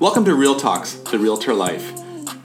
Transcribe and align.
Welcome 0.00 0.24
to 0.24 0.34
Real 0.34 0.56
Talks, 0.56 0.94
the 0.94 1.18
Realtor 1.18 1.52
Life. 1.52 1.92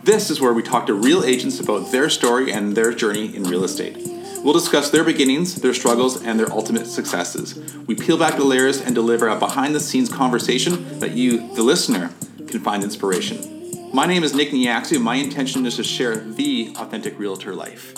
This 0.03 0.29
is 0.29 0.41
where 0.41 0.51
we 0.51 0.61
talk 0.61 0.85
to 0.87 0.93
real 0.93 1.23
agents 1.23 1.61
about 1.61 1.93
their 1.93 2.09
story 2.09 2.51
and 2.51 2.75
their 2.75 2.93
journey 2.93 3.33
in 3.33 3.43
real 3.43 3.63
estate. 3.63 3.95
We'll 4.43 4.51
discuss 4.51 4.89
their 4.89 5.05
beginnings, 5.05 5.55
their 5.61 5.73
struggles, 5.73 6.21
and 6.21 6.37
their 6.37 6.51
ultimate 6.51 6.87
successes. 6.87 7.55
We 7.87 7.95
peel 7.95 8.17
back 8.17 8.35
the 8.35 8.43
layers 8.43 8.81
and 8.81 8.93
deliver 8.93 9.29
a 9.29 9.39
behind 9.39 9.73
the 9.73 9.79
scenes 9.79 10.09
conversation 10.09 10.99
that 10.99 11.11
you, 11.11 11.55
the 11.55 11.63
listener, 11.63 12.09
can 12.47 12.59
find 12.59 12.83
inspiration. 12.83 13.93
My 13.93 14.05
name 14.05 14.25
is 14.25 14.35
Nick 14.35 14.49
Niaksu. 14.49 15.01
My 15.01 15.15
intention 15.15 15.65
is 15.65 15.77
to 15.77 15.85
share 15.85 16.17
the 16.17 16.75
authentic 16.77 17.17
realtor 17.17 17.55
life. 17.55 17.93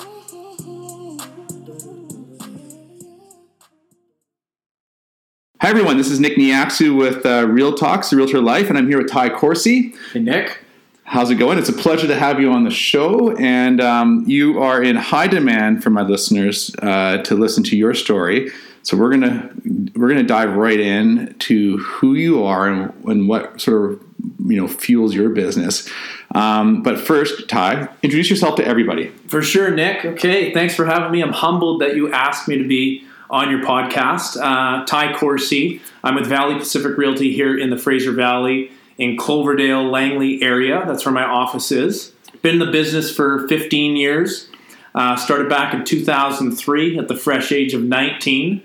Everyone. 5.71 5.95
This 5.95 6.11
is 6.11 6.19
Nick 6.19 6.35
Niaksu 6.35 6.97
with 6.97 7.25
uh, 7.25 7.47
Real 7.47 7.73
Talks, 7.73 8.09
the 8.09 8.17
Realtor 8.17 8.41
Life, 8.41 8.67
and 8.67 8.77
I'm 8.77 8.89
here 8.89 8.97
with 8.97 9.09
Ty 9.09 9.29
Corsi. 9.29 9.95
Hey, 10.11 10.19
Nick. 10.19 10.65
How's 11.05 11.31
it 11.31 11.35
going? 11.35 11.57
It's 11.57 11.69
a 11.69 11.73
pleasure 11.73 12.07
to 12.07 12.15
have 12.19 12.41
you 12.41 12.51
on 12.51 12.65
the 12.65 12.69
show, 12.69 13.33
and 13.37 13.79
um, 13.79 14.25
you 14.27 14.61
are 14.61 14.83
in 14.83 14.97
high 14.97 15.27
demand 15.27 15.81
for 15.81 15.89
my 15.89 16.01
listeners 16.01 16.75
uh, 16.81 17.19
to 17.19 17.35
listen 17.35 17.63
to 17.63 17.77
your 17.77 17.93
story. 17.93 18.51
So 18.83 18.97
we're 18.97 19.11
gonna 19.11 19.49
we're 19.95 20.09
gonna 20.09 20.23
dive 20.23 20.57
right 20.57 20.77
in 20.77 21.35
to 21.39 21.77
who 21.77 22.15
you 22.15 22.43
are 22.43 22.67
and, 22.67 22.93
and 23.05 23.29
what 23.29 23.61
sort 23.61 23.93
of 23.93 24.03
you 24.45 24.59
know 24.59 24.67
fuels 24.67 25.15
your 25.15 25.29
business. 25.29 25.89
Um, 26.35 26.83
but 26.83 26.99
first, 26.99 27.47
Ty, 27.47 27.87
introduce 28.03 28.29
yourself 28.29 28.57
to 28.57 28.67
everybody. 28.67 29.07
For 29.27 29.41
sure, 29.41 29.71
Nick. 29.71 30.03
Okay, 30.03 30.53
thanks 30.53 30.75
for 30.75 30.83
having 30.83 31.13
me. 31.13 31.21
I'm 31.21 31.31
humbled 31.31 31.79
that 31.79 31.95
you 31.95 32.11
asked 32.11 32.49
me 32.49 32.57
to 32.57 32.67
be 32.67 33.07
on 33.31 33.49
your 33.49 33.61
podcast. 33.61 34.35
Uh, 34.35 34.85
Ty 34.85 35.13
Corsi. 35.13 35.81
I'm 36.03 36.15
with 36.15 36.27
Valley 36.27 36.59
Pacific 36.59 36.97
Realty 36.97 37.33
here 37.33 37.57
in 37.57 37.69
the 37.69 37.77
Fraser 37.77 38.11
Valley 38.11 38.71
in 38.97 39.17
Cloverdale, 39.17 39.83
Langley 39.89 40.43
area. 40.43 40.83
That's 40.85 41.05
where 41.05 41.13
my 41.13 41.23
office 41.23 41.71
is. 41.71 42.13
Been 42.41 42.55
in 42.55 42.59
the 42.59 42.71
business 42.71 43.15
for 43.15 43.47
15 43.47 43.95
years. 43.95 44.49
Uh, 44.93 45.15
started 45.15 45.47
back 45.47 45.73
in 45.73 45.85
2003 45.85 46.97
at 46.97 47.07
the 47.07 47.15
fresh 47.15 47.53
age 47.53 47.73
of 47.73 47.81
19. 47.81 48.61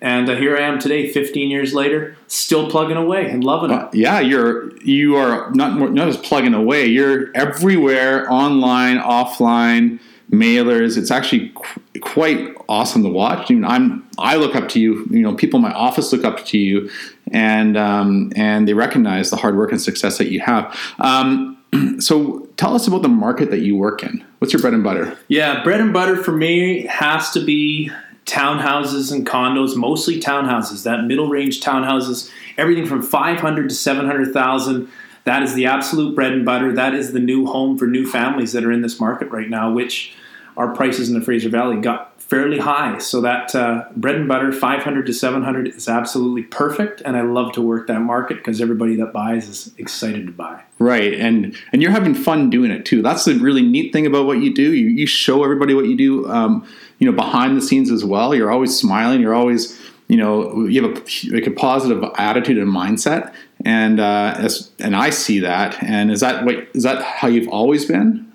And 0.00 0.28
uh, 0.28 0.36
here 0.36 0.56
I 0.56 0.62
am 0.62 0.78
today, 0.78 1.10
15 1.10 1.50
years 1.50 1.72
later, 1.72 2.16
still 2.26 2.70
plugging 2.70 2.96
away 2.96 3.28
and 3.30 3.42
loving 3.42 3.70
it. 3.70 3.74
Uh, 3.74 3.88
yeah, 3.92 4.20
you're 4.20 4.76
you 4.78 5.16
are 5.16 5.50
not 5.52 5.76
not 5.92 6.06
just 6.06 6.22
plugging 6.22 6.54
away. 6.54 6.86
You're 6.86 7.30
everywhere, 7.34 8.30
online, 8.30 8.98
offline, 8.98 9.98
mailers. 10.30 10.96
It's 10.96 11.10
actually 11.10 11.50
qu- 11.54 12.00
quite 12.00 12.54
awesome 12.68 13.02
to 13.02 13.08
watch. 13.08 13.50
I 13.50 13.54
mean, 13.54 13.64
I'm 13.64 14.08
I 14.18 14.36
look 14.36 14.54
up 14.54 14.68
to 14.70 14.80
you. 14.80 15.06
You 15.10 15.20
know, 15.20 15.34
people 15.34 15.58
in 15.58 15.62
my 15.62 15.72
office 15.72 16.12
look 16.12 16.24
up 16.24 16.44
to 16.46 16.58
you, 16.58 16.90
and 17.32 17.76
um, 17.76 18.32
and 18.36 18.68
they 18.68 18.74
recognize 18.74 19.30
the 19.30 19.36
hard 19.36 19.56
work 19.56 19.72
and 19.72 19.80
success 19.80 20.18
that 20.18 20.30
you 20.30 20.40
have. 20.40 20.76
Um, 20.98 21.56
so, 22.00 22.48
tell 22.56 22.74
us 22.74 22.86
about 22.86 23.02
the 23.02 23.08
market 23.08 23.50
that 23.50 23.60
you 23.60 23.76
work 23.76 24.02
in. 24.02 24.24
What's 24.38 24.52
your 24.52 24.62
bread 24.62 24.74
and 24.74 24.84
butter? 24.84 25.18
Yeah, 25.28 25.62
bread 25.62 25.80
and 25.80 25.92
butter 25.92 26.16
for 26.16 26.32
me 26.32 26.86
has 26.86 27.30
to 27.32 27.44
be 27.44 27.90
townhouses 28.24 29.10
and 29.10 29.26
condos, 29.26 29.74
mostly 29.74 30.20
townhouses, 30.20 30.84
that 30.84 31.04
middle 31.04 31.28
range 31.28 31.60
townhouses, 31.60 32.30
everything 32.58 32.86
from 32.86 33.02
500 33.02 33.68
to 33.68 33.74
700,000. 33.74 34.88
That 35.24 35.42
is 35.42 35.54
the 35.54 35.66
absolute 35.66 36.14
bread 36.14 36.32
and 36.32 36.44
butter. 36.44 36.72
That 36.72 36.94
is 36.94 37.12
the 37.12 37.20
new 37.20 37.46
home 37.46 37.78
for 37.78 37.86
new 37.86 38.06
families 38.06 38.52
that 38.52 38.64
are 38.64 38.72
in 38.72 38.82
this 38.82 38.98
market 38.98 39.30
right 39.30 39.48
now, 39.48 39.72
which 39.72 40.14
our 40.56 40.74
prices 40.74 41.08
in 41.08 41.18
the 41.18 41.24
Fraser 41.24 41.48
Valley 41.48 41.80
got 41.80 42.20
fairly 42.20 42.58
high. 42.58 42.98
So 42.98 43.22
that 43.22 43.54
uh, 43.54 43.86
bread 43.96 44.16
and 44.16 44.28
butter, 44.28 44.52
500 44.52 45.06
to 45.06 45.14
700, 45.14 45.68
is 45.68 45.88
absolutely 45.88 46.42
perfect. 46.42 47.00
And 47.04 47.16
I 47.16 47.22
love 47.22 47.52
to 47.52 47.62
work 47.62 47.86
that 47.86 48.00
market 48.00 48.36
because 48.36 48.60
everybody 48.60 48.96
that 48.96 49.14
buys 49.14 49.48
is 49.48 49.72
excited 49.78 50.26
to 50.26 50.32
buy. 50.32 50.62
Right, 50.78 51.14
and 51.14 51.56
and 51.72 51.82
you're 51.82 51.90
having 51.90 52.14
fun 52.14 52.50
doing 52.50 52.70
it 52.70 52.84
too. 52.84 53.02
That's 53.02 53.24
the 53.24 53.34
really 53.34 53.62
neat 53.62 53.92
thing 53.92 54.06
about 54.06 54.26
what 54.26 54.38
you 54.38 54.54
do. 54.54 54.74
You, 54.74 54.88
you 54.88 55.06
show 55.06 55.42
everybody 55.42 55.74
what 55.74 55.86
you 55.86 55.96
do. 55.96 56.30
Um, 56.30 56.68
you 56.98 57.10
know, 57.10 57.16
behind 57.16 57.56
the 57.56 57.62
scenes 57.62 57.90
as 57.90 58.04
well. 58.04 58.34
You're 58.34 58.50
always 58.50 58.78
smiling. 58.78 59.20
You're 59.20 59.34
always 59.34 59.80
you 60.08 60.16
know 60.16 60.66
you 60.66 60.82
have 60.82 60.90
a 60.92 61.32
like 61.32 61.46
a 61.46 61.50
positive 61.50 62.04
attitude 62.16 62.58
and 62.58 62.68
mindset, 62.68 63.32
and 63.64 64.00
uh, 64.00 64.34
as, 64.38 64.70
and 64.78 64.94
I 64.94 65.10
see 65.10 65.40
that. 65.40 65.82
And 65.82 66.10
is 66.10 66.20
that 66.20 66.44
what 66.44 66.68
is 66.74 66.82
that 66.84 67.02
how 67.02 67.28
you've 67.28 67.48
always 67.48 67.84
been? 67.84 68.28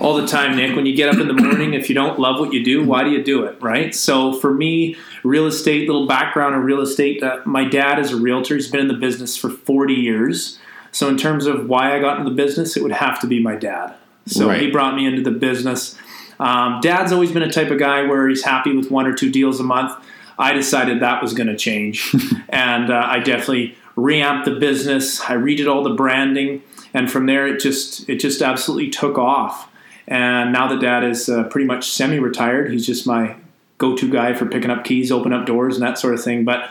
all 0.00 0.14
the 0.16 0.26
time, 0.26 0.56
Nick. 0.56 0.76
When 0.76 0.86
you 0.86 0.94
get 0.94 1.08
up 1.08 1.18
in 1.18 1.28
the 1.28 1.34
morning, 1.34 1.74
if 1.74 1.88
you 1.88 1.94
don't 1.94 2.18
love 2.18 2.38
what 2.38 2.52
you 2.52 2.64
do, 2.64 2.84
why 2.84 3.04
do 3.04 3.10
you 3.10 3.22
do 3.22 3.44
it, 3.44 3.60
right? 3.62 3.94
So 3.94 4.32
for 4.32 4.52
me, 4.52 4.96
real 5.22 5.46
estate, 5.46 5.86
little 5.88 6.06
background 6.06 6.54
in 6.54 6.62
real 6.62 6.80
estate. 6.80 7.22
Uh, 7.22 7.40
my 7.44 7.64
dad 7.64 7.98
is 7.98 8.12
a 8.12 8.16
realtor. 8.16 8.56
He's 8.56 8.70
been 8.70 8.80
in 8.80 8.88
the 8.88 8.94
business 8.94 9.36
for 9.36 9.48
40 9.48 9.94
years. 9.94 10.58
So 10.92 11.08
in 11.08 11.16
terms 11.16 11.46
of 11.46 11.68
why 11.68 11.96
I 11.96 12.00
got 12.00 12.18
into 12.18 12.30
the 12.30 12.36
business, 12.36 12.76
it 12.76 12.82
would 12.82 12.92
have 12.92 13.20
to 13.20 13.26
be 13.26 13.40
my 13.40 13.56
dad. 13.56 13.94
So 14.26 14.48
Right. 14.48 14.60
he 14.60 14.70
brought 14.70 14.94
me 14.96 15.06
into 15.06 15.22
the 15.22 15.30
business. 15.36 15.96
Um, 16.38 16.80
dad's 16.82 17.12
always 17.12 17.32
been 17.32 17.42
a 17.42 17.50
type 17.52 17.70
of 17.70 17.78
guy 17.78 18.02
where 18.02 18.28
he's 18.28 18.44
happy 18.44 18.76
with 18.76 18.90
one 18.90 19.06
or 19.06 19.14
two 19.14 19.30
deals 19.30 19.60
a 19.60 19.64
month. 19.64 19.92
I 20.38 20.52
decided 20.52 21.00
that 21.00 21.22
was 21.22 21.32
going 21.32 21.46
to 21.46 21.56
change, 21.56 22.12
and 22.48 22.90
uh, 22.90 23.06
I 23.06 23.20
definitely 23.20 23.76
reamped 23.96 24.44
the 24.44 24.56
business. 24.56 25.20
I 25.20 25.34
redid 25.34 25.72
all 25.72 25.82
the 25.82 25.94
branding, 25.94 26.62
and 26.92 27.10
from 27.10 27.26
there 27.26 27.46
it 27.46 27.60
just 27.60 28.08
it 28.08 28.16
just 28.16 28.42
absolutely 28.42 28.90
took 28.90 29.18
off. 29.18 29.70
And 30.06 30.52
now 30.52 30.68
that 30.68 30.80
dad 30.80 31.04
is 31.04 31.28
uh, 31.28 31.44
pretty 31.44 31.66
much 31.66 31.88
semi-retired, 31.88 32.70
he's 32.70 32.86
just 32.86 33.06
my 33.06 33.36
go-to 33.78 34.10
guy 34.10 34.34
for 34.34 34.44
picking 34.46 34.70
up 34.70 34.84
keys, 34.84 35.10
open 35.10 35.32
up 35.32 35.46
doors, 35.46 35.76
and 35.76 35.82
that 35.82 35.98
sort 35.98 36.14
of 36.14 36.22
thing. 36.22 36.44
But 36.44 36.68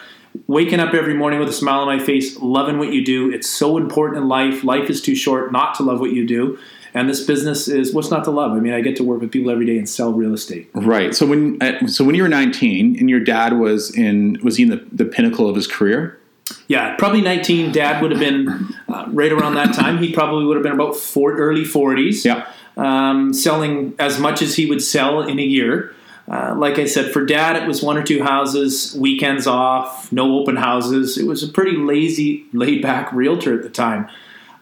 waking 0.47 0.79
up 0.79 0.93
every 0.93 1.13
morning 1.13 1.39
with 1.39 1.49
a 1.49 1.53
smile 1.53 1.79
on 1.79 1.87
my 1.87 2.03
face, 2.03 2.39
loving 2.39 2.79
what 2.79 2.93
you 2.93 3.03
do, 3.03 3.31
it's 3.31 3.49
so 3.49 3.77
important 3.77 4.17
in 4.17 4.27
life. 4.27 4.63
Life 4.63 4.89
is 4.89 5.01
too 5.01 5.15
short 5.15 5.51
not 5.51 5.75
to 5.75 5.83
love 5.83 5.99
what 5.99 6.11
you 6.11 6.25
do. 6.25 6.57
And 6.95 7.09
this 7.09 7.23
business 7.25 7.67
is 7.67 7.91
what's 7.91 8.11
not 8.11 8.23
to 8.25 8.31
love. 8.31 8.51
I 8.51 8.59
mean, 8.59 8.73
I 8.73 8.81
get 8.81 8.95
to 8.97 9.03
work 9.03 9.19
with 9.19 9.31
people 9.31 9.49
every 9.49 9.65
day 9.65 9.79
and 9.79 9.89
sell 9.89 10.13
real 10.13 10.33
estate. 10.33 10.69
Right. 10.73 11.15
So 11.15 11.25
when 11.25 11.61
uh, 11.61 11.87
so 11.87 12.03
when 12.03 12.13
you 12.13 12.21
were 12.21 12.29
19 12.29 12.99
and 12.99 13.09
your 13.09 13.19
dad 13.19 13.53
was 13.53 13.95
in 13.95 14.39
was 14.43 14.57
he 14.57 14.63
in 14.63 14.69
the, 14.69 14.85
the 14.91 15.05
pinnacle 15.05 15.49
of 15.49 15.55
his 15.55 15.65
career? 15.65 16.19
Yeah, 16.67 16.95
probably 16.95 17.21
19. 17.21 17.71
Dad 17.71 18.01
would 18.01 18.11
have 18.11 18.19
been 18.19 18.73
uh, 18.87 19.05
right 19.09 19.31
around 19.31 19.55
that 19.55 19.73
time. 19.73 19.97
He 19.97 20.13
probably 20.13 20.45
would 20.45 20.55
have 20.55 20.63
been 20.63 20.73
about 20.73 20.95
four, 20.95 21.33
early 21.33 21.63
40s. 21.63 22.23
Yeah. 22.25 22.47
um, 22.77 23.33
selling 23.33 23.93
as 23.99 24.19
much 24.19 24.41
as 24.41 24.55
he 24.55 24.65
would 24.65 24.81
sell 24.81 25.21
in 25.21 25.39
a 25.39 25.43
year. 25.43 25.93
Uh, 26.27 26.55
like 26.57 26.79
I 26.79 26.85
said, 26.85 27.11
for 27.11 27.25
dad, 27.25 27.61
it 27.61 27.67
was 27.67 27.83
one 27.83 27.97
or 27.97 28.03
two 28.03 28.23
houses, 28.23 28.95
weekends 28.97 29.45
off, 29.45 30.11
no 30.11 30.39
open 30.39 30.55
houses. 30.55 31.17
It 31.17 31.27
was 31.27 31.43
a 31.43 31.47
pretty 31.49 31.75
lazy, 31.75 32.45
laid 32.53 32.81
back 32.81 33.11
realtor 33.11 33.53
at 33.53 33.61
the 33.61 33.69
time. 33.69 34.07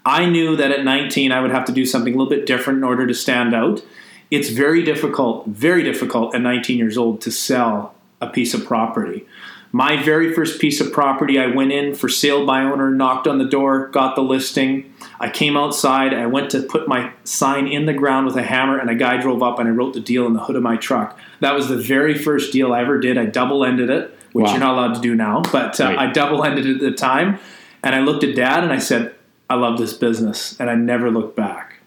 I 0.04 0.26
knew 0.26 0.56
that 0.56 0.72
at 0.72 0.84
19 0.84 1.32
I 1.32 1.40
would 1.40 1.52
have 1.52 1.66
to 1.66 1.72
do 1.72 1.86
something 1.86 2.16
a 2.16 2.18
little 2.18 2.30
bit 2.30 2.48
different 2.48 2.78
in 2.78 2.84
order 2.84 3.06
to 3.06 3.14
stand 3.14 3.54
out. 3.54 3.84
It's 4.32 4.50
very 4.50 4.82
difficult, 4.82 5.46
very 5.48 5.84
difficult 5.84 6.34
at 6.34 6.42
19 6.42 6.78
years 6.78 6.98
old 6.98 7.22
to 7.22 7.32
sell 7.32 7.94
a 8.20 8.28
piece 8.28 8.54
of 8.56 8.66
property. 8.66 9.26
My 9.74 10.02
very 10.04 10.34
first 10.34 10.60
piece 10.60 10.82
of 10.82 10.92
property, 10.92 11.40
I 11.40 11.48
went 11.48 11.72
in 11.72 11.96
for 11.96 12.10
sale 12.10 12.46
by 12.46 12.62
owner, 12.62 12.92
knocked 12.92 13.26
on 13.26 13.38
the 13.38 13.46
door, 13.46 13.88
got 13.88 14.16
the 14.16 14.22
listing. 14.22 14.94
I 15.20 15.30
came 15.30 15.56
outside, 15.56 16.14
I 16.14 16.26
went 16.26 16.50
to 16.52 16.62
put 16.62 16.88
my 16.90 17.12
sign 17.24 17.68
in 17.68 17.86
the 17.86 17.94
ground 17.94 18.26
with 18.26 18.36
a 18.36 18.44
hammer, 18.44 18.78
and 18.78 18.90
a 18.90 18.96
guy 18.96 19.22
drove 19.22 19.42
up 19.42 19.60
and 19.60 19.70
I 19.70 19.72
wrote 19.72 19.94
the 19.94 20.02
deal 20.02 20.26
in 20.28 20.34
the 20.34 20.44
hood 20.44 20.58
of 20.58 20.64
my 20.64 20.76
truck. 20.76 21.18
That 21.40 21.54
was 21.54 21.70
the 21.70 21.78
very 21.78 22.18
first 22.18 22.52
deal 22.52 22.74
I 22.74 22.82
ever 22.82 23.00
did. 23.00 23.18
I 23.18 23.26
double 23.26 23.64
ended 23.64 23.90
it, 23.90 24.14
which 24.34 24.46
Wow. 24.46 24.52
you're 24.52 24.60
not 24.60 24.74
allowed 24.78 24.96
to 24.96 25.02
do 25.02 25.16
now, 25.16 25.42
but 25.52 25.80
uh. 25.80 25.96
I 25.98 26.12
double 26.12 26.44
ended 26.44 26.66
it 26.66 26.76
at 26.76 26.82
the 26.82 26.92
time. 26.92 27.40
And 27.84 27.96
I 27.96 28.02
looked 28.02 28.24
at 28.26 28.36
dad 28.36 28.64
and 28.64 28.74
I 28.74 28.78
said, 28.78 29.16
I 29.50 29.56
love 29.56 29.78
this 29.78 29.94
business. 29.94 30.60
And 30.60 30.70
I 30.70 30.76
never 30.76 31.10
looked 31.10 31.36
back. 31.36 31.78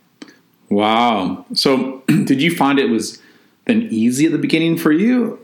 Wow. 0.70 1.44
So 1.52 2.02
did 2.06 2.40
you 2.42 2.50
find 2.54 2.78
it 2.78 2.88
was 2.88 3.20
then 3.66 3.82
easy 3.90 4.26
at 4.26 4.32
the 4.32 4.38
beginning 4.38 4.76
for 4.78 4.90
you? 4.90 5.38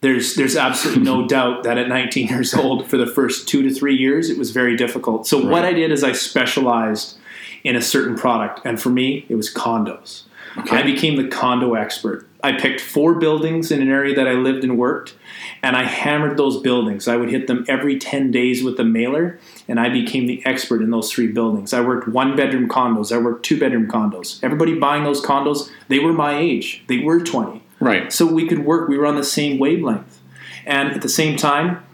There's 0.00 0.34
there's 0.34 0.56
absolutely 0.56 1.02
no 1.02 1.26
doubt 1.28 1.64
that 1.64 1.78
at 1.78 1.88
19 1.88 2.28
years 2.28 2.54
old 2.54 2.88
for 2.88 2.96
the 2.96 3.06
first 3.06 3.48
two 3.48 3.62
to 3.62 3.70
three 3.74 3.96
years 3.96 4.30
it 4.30 4.38
was 4.38 4.50
very 4.50 4.76
difficult. 4.76 5.26
So 5.26 5.44
what 5.44 5.64
i 5.64 5.72
did 5.72 5.90
is 5.90 6.04
i 6.04 6.12
specialized 6.12 7.18
in 7.64 7.76
a 7.76 7.82
certain 7.82 8.16
product 8.16 8.60
and 8.64 8.80
for 8.80 8.90
me 8.90 9.26
it 9.28 9.34
was 9.34 9.52
condos. 9.52 10.24
I 10.72 10.82
became 10.82 11.16
the 11.16 11.28
condo 11.28 11.74
expert. 11.74 12.26
I 12.42 12.52
picked 12.52 12.80
four 12.80 13.14
buildings 13.14 13.70
in 13.70 13.82
an 13.82 13.88
area 13.88 14.14
that 14.14 14.28
i 14.28 14.32
lived 14.32 14.62
and 14.62 14.78
worked 14.78 15.14
and 15.62 15.76
i 15.76 15.82
hammered 15.82 16.36
those 16.36 16.60
buildings. 16.60 17.08
I 17.08 17.16
would 17.16 17.30
hit 17.30 17.48
them 17.48 17.64
every 17.68 17.98
10 17.98 18.30
days 18.30 18.62
with 18.62 18.76
the 18.76 18.84
mailer 18.84 19.40
and 19.66 19.80
i 19.80 19.88
became 19.88 20.26
the 20.26 20.44
expert 20.46 20.80
in 20.80 20.90
those 20.90 21.12
three 21.12 21.28
buildings. 21.28 21.72
I 21.72 21.80
worked 21.80 22.06
one 22.06 22.36
bedroom 22.36 22.68
condos. 22.68 23.10
I 23.10 23.18
worked 23.18 23.44
two 23.44 23.58
bedroom 23.58 23.88
condos. 23.88 24.38
Everybody 24.44 24.78
buying 24.78 25.02
those 25.02 25.20
condos 25.20 25.70
they 25.88 25.98
were 25.98 26.12
my 26.12 26.38
age. 26.38 26.84
They 26.86 26.98
were 26.98 27.20
20 27.20 27.62
Right. 27.80 28.12
so 28.12 28.26
we 28.26 28.46
could 28.46 28.64
work 28.64 28.88
we 28.88 28.98
were 28.98 29.06
on 29.06 29.16
the 29.16 29.24
same 29.24 29.58
wavelength 29.58 30.20
and 30.66 30.90
at 30.90 31.02
the 31.02 31.08
same 31.08 31.36
time 31.36 31.84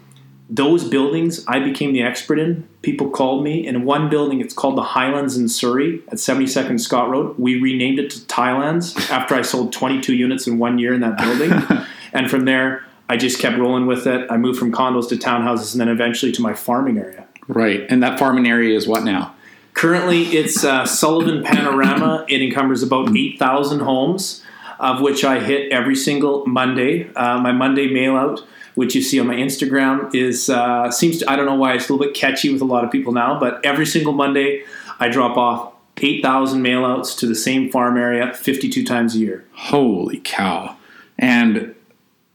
those 0.50 0.88
buildings 0.88 1.44
i 1.46 1.58
became 1.58 1.92
the 1.92 2.02
expert 2.02 2.38
in 2.38 2.68
people 2.82 3.10
called 3.10 3.42
me 3.44 3.66
in 3.66 3.84
one 3.84 4.10
building 4.10 4.40
it's 4.40 4.54
called 4.54 4.76
the 4.76 4.82
highlands 4.82 5.36
in 5.36 5.48
surrey 5.48 6.02
at 6.08 6.14
72nd 6.14 6.80
scott 6.80 7.08
road 7.10 7.38
we 7.38 7.60
renamed 7.60 7.98
it 7.98 8.10
to 8.10 8.18
thailands 8.20 8.96
after 9.10 9.34
i 9.34 9.42
sold 9.42 9.72
22 9.72 10.14
units 10.14 10.46
in 10.46 10.58
one 10.58 10.78
year 10.78 10.92
in 10.92 11.00
that 11.00 11.16
building 11.18 11.52
and 12.12 12.30
from 12.30 12.44
there 12.44 12.84
i 13.08 13.16
just 13.16 13.38
kept 13.38 13.58
rolling 13.58 13.86
with 13.86 14.06
it 14.06 14.30
i 14.30 14.36
moved 14.36 14.58
from 14.58 14.70
condos 14.72 15.08
to 15.08 15.16
townhouses 15.16 15.72
and 15.72 15.80
then 15.80 15.88
eventually 15.88 16.30
to 16.30 16.42
my 16.42 16.52
farming 16.52 16.98
area 16.98 17.26
Right. 17.48 17.84
And 17.88 18.02
that 18.02 18.18
farming 18.18 18.46
area 18.46 18.76
is 18.76 18.86
what 18.86 19.04
now? 19.04 19.34
Currently, 19.74 20.36
it's 20.36 20.64
uh, 20.64 20.86
Sullivan 20.86 21.42
Panorama. 21.42 22.24
It 22.28 22.40
encumbers 22.40 22.82
about 22.82 23.14
8,000 23.14 23.80
homes, 23.80 24.42
of 24.84 25.00
which 25.00 25.24
I 25.24 25.40
hit 25.40 25.72
every 25.72 25.96
single 25.96 26.44
Monday. 26.46 27.12
Uh, 27.14 27.38
my 27.40 27.52
Monday 27.52 27.92
mail 27.92 28.16
out, 28.16 28.40
which 28.74 28.94
you 28.94 29.02
see 29.02 29.18
on 29.18 29.26
my 29.26 29.34
Instagram, 29.34 30.14
is 30.14 30.50
uh, 30.50 30.90
seems 30.90 31.18
to, 31.18 31.30
I 31.30 31.36
don't 31.36 31.46
know 31.46 31.54
why 31.54 31.74
it's 31.74 31.88
a 31.88 31.92
little 31.92 32.06
bit 32.06 32.14
catchy 32.14 32.52
with 32.52 32.60
a 32.62 32.66
lot 32.66 32.84
of 32.84 32.90
people 32.92 33.12
now, 33.12 33.40
but 33.40 33.64
every 33.64 33.86
single 33.86 34.12
Monday 34.12 34.62
I 35.00 35.08
drop 35.08 35.36
off 35.36 35.72
8,000 35.96 36.60
mail 36.60 36.84
outs 36.84 37.14
to 37.16 37.26
the 37.26 37.34
same 37.34 37.70
farm 37.70 37.96
area 37.96 38.34
52 38.34 38.84
times 38.84 39.14
a 39.14 39.18
year. 39.18 39.44
Holy 39.52 40.20
cow. 40.22 40.76
And 41.18 41.74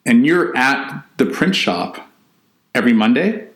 and 0.05 0.25
you're 0.25 0.55
at 0.57 1.03
the 1.17 1.25
print 1.25 1.55
shop 1.55 2.09
every 2.73 2.93
Monday? 2.93 3.47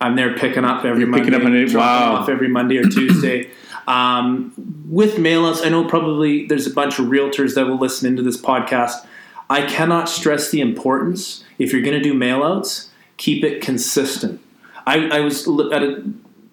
I'm 0.00 0.16
there 0.16 0.34
picking 0.34 0.64
up 0.64 0.84
every 0.84 1.00
You're 1.00 1.08
Monday. 1.08 1.26
picking 1.30 1.34
up 1.34 1.42
dropping 1.70 1.74
Wow. 1.76 2.14
off 2.14 2.28
every 2.28 2.48
Monday 2.48 2.78
or 2.78 2.84
Tuesday. 2.88 3.50
um, 3.90 4.52
with 4.88 5.16
mailouts, 5.16 5.66
I 5.66 5.68
know 5.68 5.84
probably 5.84 6.46
there's 6.46 6.66
a 6.68 6.70
bunch 6.70 7.00
of 7.00 7.06
realtors 7.06 7.56
that 7.56 7.66
will 7.66 7.76
listen 7.76 8.06
into 8.06 8.22
this 8.22 8.40
podcast. 8.40 9.04
I 9.50 9.62
cannot 9.62 10.08
stress 10.08 10.52
the 10.52 10.60
importance. 10.60 11.42
If 11.58 11.72
you're 11.72 11.82
going 11.82 12.00
to 12.00 12.02
do 12.02 12.14
mailouts, 12.14 12.86
keep 13.16 13.42
it 13.42 13.60
consistent. 13.60 14.40
I, 14.86 15.08
I 15.08 15.20
was 15.20 15.42
at 15.72 15.82
a, 15.82 16.04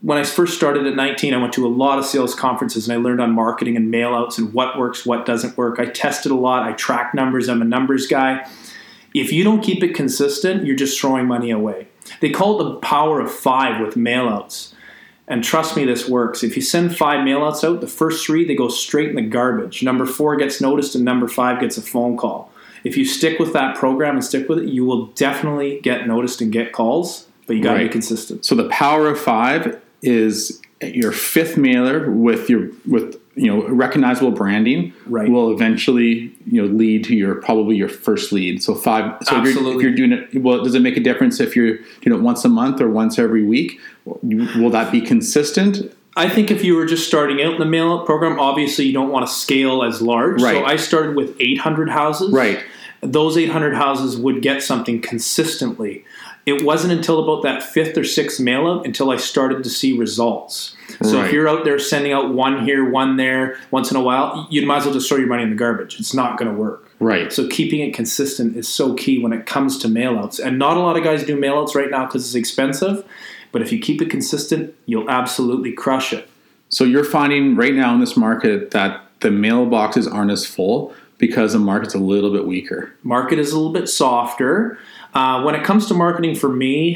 when 0.01 0.17
I 0.17 0.23
first 0.23 0.55
started 0.55 0.87
at 0.87 0.95
19. 0.95 1.35
I 1.35 1.37
went 1.37 1.53
to 1.53 1.67
a 1.67 1.69
lot 1.69 1.99
of 1.99 2.05
sales 2.05 2.33
conferences 2.33 2.89
and 2.89 2.97
I 2.97 3.01
learned 3.01 3.21
on 3.21 3.33
marketing 3.33 3.77
and 3.77 3.93
mailouts 3.93 4.39
and 4.39 4.51
what 4.51 4.79
works, 4.79 5.05
what 5.05 5.27
doesn't 5.27 5.55
work. 5.57 5.79
I 5.79 5.85
tested 5.85 6.31
a 6.31 6.35
lot. 6.35 6.67
I 6.67 6.71
track 6.71 7.13
numbers. 7.13 7.49
I'm 7.49 7.61
a 7.61 7.65
numbers 7.65 8.07
guy. 8.07 8.49
If 9.13 9.31
you 9.31 9.43
don't 9.43 9.61
keep 9.61 9.83
it 9.83 9.93
consistent, 9.93 10.65
you're 10.65 10.75
just 10.75 10.99
throwing 10.99 11.27
money 11.27 11.51
away. 11.51 11.87
They 12.19 12.31
call 12.31 12.59
it 12.59 12.63
the 12.63 12.75
power 12.79 13.19
of 13.19 13.31
five 13.31 13.79
with 13.79 13.93
mailouts. 13.93 14.73
And 15.27 15.43
trust 15.43 15.75
me, 15.75 15.83
this 15.83 16.07
works. 16.07 16.43
If 16.43 16.55
you 16.55 16.61
send 16.61 16.95
five 16.95 17.19
mailouts 17.19 17.63
out, 17.63 17.81
the 17.81 17.87
first 17.87 18.25
three 18.25 18.45
they 18.45 18.55
go 18.55 18.69
straight 18.69 19.09
in 19.09 19.15
the 19.15 19.21
garbage. 19.21 19.83
Number 19.83 20.05
four 20.05 20.37
gets 20.37 20.61
noticed, 20.61 20.95
and 20.95 21.03
number 21.03 21.27
five 21.27 21.59
gets 21.59 21.77
a 21.77 21.81
phone 21.81 22.15
call. 22.15 22.51
If 22.83 22.95
you 22.95 23.03
stick 23.03 23.37
with 23.37 23.51
that 23.53 23.75
program 23.75 24.15
and 24.15 24.23
stick 24.23 24.47
with 24.47 24.59
it, 24.59 24.69
you 24.69 24.85
will 24.85 25.07
definitely 25.07 25.81
get 25.81 26.07
noticed 26.07 26.39
and 26.39 26.51
get 26.51 26.71
calls. 26.71 27.27
But 27.45 27.57
you 27.57 27.63
got 27.63 27.73
to 27.73 27.83
be 27.83 27.89
consistent. 27.89 28.45
So 28.45 28.55
the 28.55 28.69
power 28.69 29.07
of 29.07 29.19
five 29.19 29.81
is 30.01 30.61
your 30.81 31.11
fifth 31.11 31.57
mailer 31.57 32.11
with 32.11 32.49
your 32.49 32.69
with 32.85 33.19
you 33.37 33.47
know 33.47 33.65
recognizable 33.67 34.31
branding 34.31 34.93
Right. 35.05 35.29
will 35.29 35.51
eventually 35.53 36.33
you 36.45 36.61
know 36.61 36.67
lead 36.67 37.03
to 37.05 37.15
your 37.15 37.35
probably 37.35 37.75
your 37.75 37.87
first 37.87 38.31
lead. 38.33 38.61
So 38.63 38.73
five. 38.75 39.15
So 39.23 39.37
if 39.37 39.43
you're, 39.43 39.51
Absolutely. 39.51 39.75
if 39.75 39.81
you're 39.83 39.95
doing 39.95 40.11
it, 40.11 40.41
well, 40.41 40.63
does 40.63 40.75
it 40.75 40.81
make 40.81 40.97
a 40.97 40.99
difference 40.99 41.39
if 41.39 41.55
you're 41.55 41.77
doing 42.01 42.19
it 42.19 42.21
once 42.21 42.43
a 42.43 42.49
month 42.49 42.81
or 42.81 42.89
once 42.89 43.17
every 43.19 43.43
week? 43.43 43.79
Will 44.05 44.69
that 44.71 44.91
be 44.91 44.99
consistent? 45.01 45.93
I 46.15 46.27
think 46.27 46.49
if 46.49 46.63
you 46.63 46.75
were 46.75 46.87
just 46.87 47.07
starting 47.07 47.43
out 47.43 47.53
in 47.53 47.59
the 47.59 47.65
mail 47.65 48.03
program, 48.03 48.39
obviously 48.39 48.85
you 48.85 48.93
don't 48.93 49.11
want 49.11 49.27
to 49.27 49.31
scale 49.31 49.83
as 49.83 50.01
large. 50.01 50.41
Right. 50.41 50.55
So 50.55 50.65
I 50.65 50.75
started 50.77 51.15
with 51.15 51.35
800 51.39 51.89
houses. 51.89 52.31
Right. 52.33 52.63
Those 53.01 53.37
800 53.37 53.75
houses 53.75 54.17
would 54.17 54.41
get 54.41 54.63
something 54.63 54.99
consistently. 54.99 56.03
It 56.47 56.63
wasn't 56.63 56.93
until 56.93 57.21
about 57.21 57.43
that 57.43 57.61
fifth 57.61 57.97
or 57.97 58.05
sixth 58.05 58.39
mail 58.39 58.67
out 58.67 58.85
until 58.85 59.11
I 59.11 59.17
started 59.17 59.65
to 59.65 59.69
see 59.69 59.97
results. 59.97 60.77
So 61.03 61.17
Right. 61.17 61.25
if 61.25 61.33
you're 61.33 61.49
out 61.49 61.65
there 61.65 61.77
sending 61.77 62.13
out 62.13 62.33
one 62.33 62.63
here, 62.63 62.89
one 62.89 63.17
there, 63.17 63.57
once 63.69 63.91
in 63.91 63.97
a 63.97 64.01
while, 64.01 64.47
you 64.49 64.65
might 64.65 64.77
as 64.77 64.85
well 64.85 64.93
just 64.93 65.09
throw 65.09 65.17
your 65.17 65.27
money 65.27 65.43
in 65.43 65.49
the 65.49 65.57
garbage. 65.57 65.99
It's 65.99 66.13
not 66.13 66.37
going 66.37 66.49
to 66.49 66.57
work. 66.57 66.89
Right. 67.01 67.33
So 67.33 67.49
keeping 67.49 67.81
it 67.81 67.93
consistent 67.93 68.55
is 68.55 68.65
so 68.65 68.93
key 68.93 69.21
when 69.21 69.33
it 69.33 69.45
comes 69.45 69.77
to 69.79 69.89
mailouts. 69.89 70.39
And 70.39 70.57
not 70.57 70.77
a 70.77 70.79
lot 70.79 70.95
of 70.95 71.03
guys 71.03 71.25
do 71.25 71.37
mailouts 71.37 71.75
right 71.75 71.91
now 71.91 72.05
because 72.05 72.25
it's 72.25 72.33
expensive. 72.35 73.03
But 73.51 73.61
if 73.61 73.73
you 73.73 73.79
keep 73.79 74.01
it 74.01 74.09
consistent, 74.09 74.73
you'll 74.85 75.09
absolutely 75.09 75.73
crush 75.73 76.13
it. 76.13 76.29
So 76.69 76.85
you're 76.85 77.03
finding 77.03 77.57
right 77.57 77.73
now 77.73 77.93
in 77.93 77.99
this 77.99 78.15
market 78.15 78.71
that 78.71 79.01
the 79.19 79.29
mailboxes 79.29 80.11
aren't 80.11 80.31
as 80.31 80.45
full 80.45 80.93
because 81.17 81.53
the 81.53 81.59
market's 81.59 81.95
a 81.95 81.99
little 81.99 82.31
bit 82.31 82.45
weaker. 82.45 82.93
Market 83.03 83.37
is 83.37 83.51
a 83.51 83.57
little 83.57 83.73
bit 83.73 83.89
softer. 83.89 84.77
Uh, 85.17 85.41
when 85.41 85.55
it 85.55 85.63
comes 85.63 85.87
to 85.87 85.95
marketing 85.95 86.35
for 86.35 86.47
me, 86.47 86.95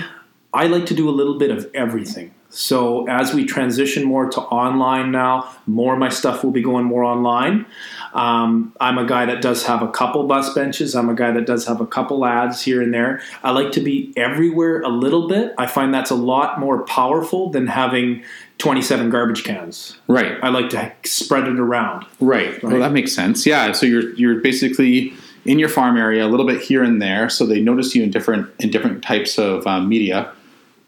I 0.53 0.67
like 0.67 0.85
to 0.85 0.93
do 0.93 1.09
a 1.09 1.11
little 1.11 1.39
bit 1.39 1.49
of 1.49 1.67
everything. 1.73 2.35
So 2.49 3.07
as 3.07 3.33
we 3.33 3.45
transition 3.45 4.03
more 4.03 4.29
to 4.29 4.41
online 4.41 5.11
now, 5.11 5.49
more 5.65 5.93
of 5.93 5.99
my 5.99 6.09
stuff 6.09 6.43
will 6.43 6.51
be 6.51 6.61
going 6.61 6.85
more 6.85 7.03
online. 7.03 7.65
Um, 8.13 8.75
I'm 8.79 8.99
a 8.99 9.07
guy 9.07 9.25
that 9.25 9.41
does 9.41 9.65
have 9.65 9.81
a 9.81 9.87
couple 9.87 10.27
bus 10.27 10.53
benches. 10.53 10.93
I'm 10.95 11.09
a 11.09 11.15
guy 11.15 11.31
that 11.31 11.47
does 11.47 11.65
have 11.65 11.81
a 11.81 11.87
couple 11.87 12.23
ads 12.23 12.61
here 12.61 12.79
and 12.79 12.93
there. 12.93 13.23
I 13.41 13.49
like 13.51 13.71
to 13.71 13.81
be 13.81 14.13
everywhere 14.15 14.81
a 14.81 14.89
little 14.89 15.27
bit. 15.27 15.55
I 15.57 15.65
find 15.65 15.91
that's 15.91 16.11
a 16.11 16.15
lot 16.15 16.59
more 16.59 16.83
powerful 16.83 17.49
than 17.49 17.65
having 17.65 18.23
27 18.59 19.09
garbage 19.09 19.43
cans. 19.43 19.97
Right. 20.07 20.37
I 20.43 20.49
like 20.49 20.69
to 20.71 20.91
spread 21.05 21.47
it 21.47 21.59
around. 21.59 22.05
Right. 22.19 22.61
Well, 22.61 22.77
that 22.77 22.91
makes 22.91 23.13
sense. 23.13 23.47
Yeah. 23.47 23.71
So 23.71 23.87
you're 23.87 24.13
you're 24.13 24.41
basically 24.41 25.15
in 25.45 25.59
your 25.59 25.69
farm 25.69 25.97
area 25.97 26.25
a 26.25 26.29
little 26.29 26.45
bit 26.45 26.61
here 26.61 26.83
and 26.83 27.01
there. 27.01 27.29
So 27.29 27.45
they 27.45 27.59
notice 27.59 27.95
you 27.95 28.03
in 28.03 28.11
different 28.11 28.49
in 28.59 28.69
different 28.69 29.03
types 29.03 29.37
of 29.37 29.65
um, 29.65 29.89
media, 29.89 30.31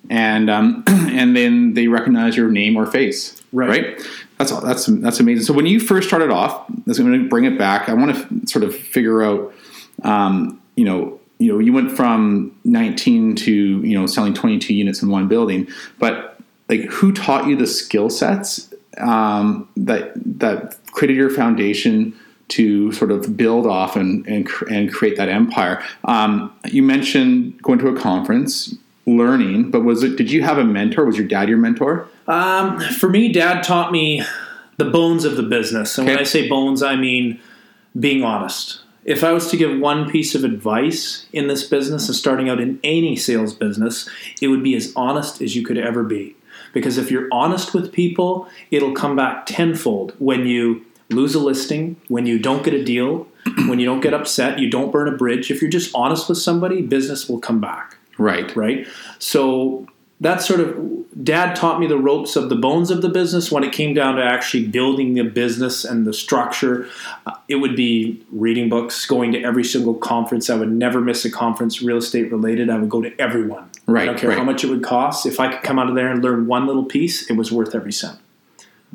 and 0.10 0.50
um, 0.50 0.84
and 0.88 1.36
then 1.36 1.74
they 1.74 1.88
recognize 1.88 2.38
your 2.38 2.50
name 2.50 2.76
or 2.76 2.86
face. 2.86 3.42
Right. 3.52 4.02
That's 4.38 4.52
all. 4.52 4.62
That's 4.62 4.86
that's 4.86 5.20
amazing. 5.20 5.46
So 5.46 5.54
when 5.54 5.66
you 5.66 5.80
first 5.80 6.08
started 6.08 6.30
off, 6.30 6.68
I'm 6.70 6.84
going 6.86 7.24
to 7.24 7.30
bring 7.30 7.46
it 7.46 7.58
back. 7.58 7.90
I 7.90 7.94
want 7.94 8.16
to 8.16 8.48
sort 8.48 8.64
of 8.64 8.76
figure 8.76 9.24
out, 9.24 9.54
um, 10.04 10.62
you 10.76 10.86
know. 10.86 11.20
You 11.40 11.52
know, 11.52 11.60
you 11.60 11.74
went 11.74 11.92
from 11.92 12.58
19 12.64 13.36
to 13.36 13.52
you 13.52 14.00
know 14.00 14.06
selling 14.06 14.34
22 14.34 14.74
units 14.74 15.02
in 15.02 15.10
one 15.10 15.28
building, 15.28 15.68
but 16.00 16.40
like 16.70 16.82
who 16.84 17.12
taught 17.12 17.48
you 17.48 17.58
the 17.58 17.68
skill 17.68 18.10
sets 18.10 18.74
um, 19.00 19.68
that 19.76 20.14
that 20.40 20.78
created 20.92 21.18
your 21.18 21.30
foundation 21.30 22.18
to 22.50 22.92
sort 22.92 23.12
of 23.12 23.36
build 23.36 23.66
off 23.66 23.96
and 23.96 24.26
and, 24.28 24.48
and 24.70 24.92
create 24.92 25.18
that 25.18 25.30
empire. 25.30 25.84
Um, 26.06 26.54
you 26.66 26.84
mentioned 26.84 27.62
going 27.62 27.80
to 27.80 27.88
a 27.88 28.00
conference, 28.00 28.76
learning, 29.06 29.72
but 29.72 29.82
was 29.82 30.04
it? 30.04 30.16
Did 30.16 30.32
you 30.32 30.44
have 30.44 30.58
a 30.58 30.64
mentor? 30.64 31.06
Was 31.06 31.18
your 31.18 31.28
dad 31.28 31.50
your 31.50 31.58
mentor? 31.58 32.08
Um, 32.28 32.80
for 32.80 33.10
me, 33.10 33.32
Dad 33.32 33.64
taught 33.64 33.92
me 33.92 34.24
the 34.78 34.86
bones 34.86 35.26
of 35.26 35.36
the 35.36 35.44
business, 35.44 35.98
and 35.98 36.08
when 36.08 36.18
I 36.18 36.24
say 36.24 36.48
bones, 36.48 36.82
I 36.82 36.96
mean 36.96 37.40
being 38.00 38.24
honest. 38.24 38.82
If 39.06 39.24
I 39.24 39.34
was 39.34 39.52
to 39.52 39.58
give 39.58 39.78
one 39.80 40.10
piece 40.10 40.34
of 40.34 40.46
advice 40.46 41.26
in 41.34 41.48
this 41.48 41.66
business 41.66 42.08
and 42.08 42.16
starting 42.16 42.50
out 42.50 42.62
in 42.62 42.80
any 42.84 43.18
sales 43.18 43.54
business, 43.54 44.10
it 44.42 44.48
would 44.48 44.64
be 44.64 44.76
as 44.76 44.94
honest 44.96 45.42
as 45.42 45.58
you 45.58 45.66
could 45.66 45.78
ever 45.78 46.04
be. 46.04 46.38
Because 46.72 46.98
if 46.98 47.12
you're 47.12 47.28
honest 47.32 47.74
with 47.74 47.92
people, 47.92 48.48
it'll 48.72 48.94
come 48.94 49.16
back 49.16 49.46
tenfold 49.46 50.16
when 50.20 50.48
you 50.48 50.86
lose 51.14 51.36
a 51.36 51.40
listing, 51.40 51.96
when 52.08 52.26
you 52.26 52.40
don't 52.40 52.64
get 52.64 52.74
a 52.74 52.84
deal, 52.84 53.28
when 53.68 53.80
you 53.80 53.86
don't 53.86 54.02
get 54.02 54.14
upset, 54.14 54.60
you 54.60 54.70
don't 54.70 54.92
burn 54.92 55.08
a 55.08 55.16
bridge. 55.18 55.52
If 55.52 55.62
you're 55.62 55.72
just 55.72 55.92
honest 55.96 56.28
with 56.30 56.38
somebody, 56.38 56.82
business 56.82 57.28
will 57.30 57.40
come 57.40 57.60
back 57.62 57.98
Right. 58.18 58.56
right? 58.56 58.88
So 59.20 59.88
that's 60.22 60.46
sort 60.48 60.60
of 60.62 61.24
dad 61.24 61.56
taught 61.56 61.80
me 61.80 61.88
the 61.88 61.98
ropes 61.98 62.36
of 62.36 62.48
the 62.50 62.56
bones 62.56 62.90
of 62.92 63.02
the 63.02 63.10
business 63.10 63.52
when 63.52 63.64
it 63.64 63.74
came 63.74 63.94
down 63.94 64.16
to 64.16 64.24
actually 64.24 64.66
building 64.68 65.16
the 65.16 65.24
business 65.24 65.84
and 65.84 66.06
the 66.08 66.14
structure 66.14 66.88
uh, 67.26 67.32
it 67.50 67.56
would 67.58 67.76
be 67.76 68.24
reading 68.32 68.70
books 68.70 69.06
going 69.06 69.32
to 69.34 69.44
every 69.44 69.64
single 69.66 69.94
conference 69.96 70.50
i 70.50 70.56
would 70.56 70.72
never 70.72 71.02
miss 71.02 71.26
a 71.26 71.32
conference 71.32 71.82
real 71.82 71.98
estate 71.98 72.32
related 72.32 72.70
i 72.70 72.78
would 72.78 72.90
go 72.90 73.02
to 73.02 73.12
everyone 73.20 73.70
Right, 73.86 74.04
i 74.04 74.06
don't 74.06 74.18
care 74.18 74.30
right. 74.30 74.38
how 74.38 74.44
much 74.46 74.64
it 74.64 74.70
would 74.70 74.84
cost 74.84 75.26
if 75.26 75.40
i 75.40 75.52
could 75.52 75.62
come 75.64 75.78
out 75.78 75.90
of 75.90 75.96
there 75.96 76.10
and 76.10 76.24
learn 76.24 76.48
one 76.48 76.68
little 76.68 76.86
piece 76.86 77.30
it 77.30 77.34
was 77.34 77.52
worth 77.52 77.76
every 77.76 77.92
cent 77.92 78.18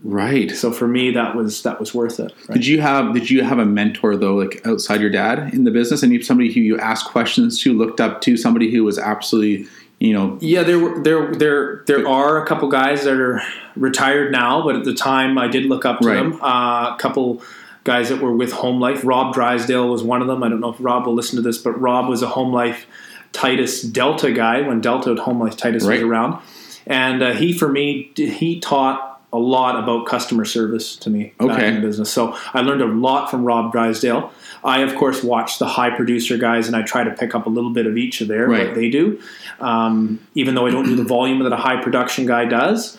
Right. 0.05 0.51
so 0.51 0.71
for 0.73 0.87
me 0.89 1.11
that 1.13 1.35
was 1.35 1.63
that 1.63 1.81
was 1.81 1.95
worth 1.95 2.21
it 2.21 2.33
right? 2.49 2.55
Did 2.55 2.67
you 2.67 2.81
have 2.81 3.15
Did 3.15 3.31
you 3.31 3.43
have 3.43 3.59
a 3.59 3.67
mentor 3.67 4.17
though, 4.17 4.35
like 4.37 4.61
outside 4.67 5.01
your 5.01 5.11
dad 5.11 5.53
in 5.55 5.65
the 5.65 5.71
business, 5.71 6.03
and 6.03 6.13
you 6.13 6.23
somebody 6.23 6.53
who 6.53 6.61
you 6.61 6.79
asked 6.79 7.07
questions 7.07 7.61
to, 7.63 7.73
looked 7.73 8.01
up 8.01 8.21
to, 8.23 8.37
somebody 8.37 8.71
who 8.71 8.85
was 8.85 8.99
absolutely, 8.99 9.67
you 9.99 10.13
know, 10.13 10.39
Yeah, 10.41 10.63
there 10.63 10.79
were 10.79 11.03
there 11.03 11.35
there 11.35 11.85
there 11.87 12.09
are 12.09 12.43
a 12.43 12.47
couple 12.47 12.69
guys 12.69 13.05
that 13.05 13.19
are 13.19 13.43
retired 13.77 14.31
now, 14.33 14.63
but 14.63 14.77
at 14.77 14.85
the 14.85 14.95
time 14.95 15.37
I 15.39 15.49
did 15.49 15.65
look 15.67 15.85
up 15.85 16.01
to 16.01 16.09
Right. 16.09 16.15
them. 16.17 16.41
Uh, 16.43 16.95
a 16.95 16.97
couple 16.99 17.43
guys 17.85 18.09
that 18.11 18.21
were 18.21 18.33
with 18.33 18.53
Home 18.53 18.79
Life. 18.81 19.01
Rob 19.05 19.33
Drysdale 19.35 19.89
was 19.89 20.03
one 20.03 20.21
of 20.21 20.29
them. 20.29 20.43
I 20.43 20.49
don't 20.49 20.61
know 20.61 20.71
if 20.71 20.77
Rob 20.79 21.07
will 21.07 21.15
listen 21.15 21.37
to 21.37 21.43
this, 21.43 21.59
but 21.59 21.73
Rob 21.81 22.09
was 22.09 22.23
a 22.23 22.29
Home 22.29 22.53
Life 22.53 22.87
Titus 23.33 23.83
Delta 23.83 24.31
guy 24.33 24.61
when 24.61 24.81
Delta 24.81 25.11
at 25.13 25.19
Home 25.21 25.41
Life 25.41 25.57
Titus 25.57 25.85
Right. 25.85 25.95
was 26.01 26.03
around, 26.03 26.41
and 26.87 27.23
uh, 27.23 27.33
he 27.33 27.53
for 27.53 27.69
me 27.69 28.11
he 28.17 28.61
taught 28.61 29.08
a 29.33 29.39
lot 29.39 29.83
about 29.83 30.07
customer 30.07 30.45
service 30.45 30.97
to 30.97 31.11
me 31.11 31.35
back 31.39 31.51
Okay. 31.51 31.69
in 31.69 31.81
business. 31.83 32.11
So 32.11 32.35
I 32.55 32.63
learned 32.63 32.81
a 32.81 32.87
lot 32.87 33.31
from 33.31 33.45
Rob 33.45 33.73
Drysdale. 33.73 34.33
I 34.65 34.81
of 34.81 34.95
course 34.97 35.23
watch 35.23 35.59
the 35.59 35.67
high 35.67 35.91
producer 35.91 36.39
guys, 36.39 36.67
and 36.67 36.75
I 36.75 36.83
try 36.83 37.05
to 37.05 37.11
pick 37.11 37.35
up 37.35 37.45
a 37.47 37.51
little 37.51 37.71
bit 37.71 37.87
of 37.87 37.97
each 37.99 38.21
of 38.23 38.29
their 38.29 38.49
Right. 38.49 38.67
what 38.69 38.75
they 38.75 38.89
do. 38.89 39.19
Um, 39.61 40.21
even 40.35 40.55
though 40.55 40.67
I 40.67 40.71
don't 40.71 40.87
do 40.87 40.97
the 40.97 41.05
volume 41.05 41.41
that 41.45 41.53
a 41.53 41.57
high 41.57 41.77
production 41.83 42.25
guy 42.27 42.47
does, 42.47 42.97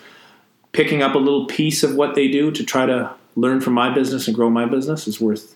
picking 0.72 1.02
up 1.02 1.16
a 1.16 1.18
little 1.18 1.46
piece 1.48 1.82
of 1.84 1.96
what 1.96 2.14
they 2.16 2.28
do 2.28 2.52
to 2.52 2.64
try 2.64 2.86
to 2.86 3.10
learn 3.36 3.60
from 3.60 3.74
my 3.74 3.90
business 3.94 4.28
and 4.28 4.36
grow 4.36 4.50
my 4.50 4.66
business 4.66 5.08
is 5.08 5.20
worth 5.20 5.56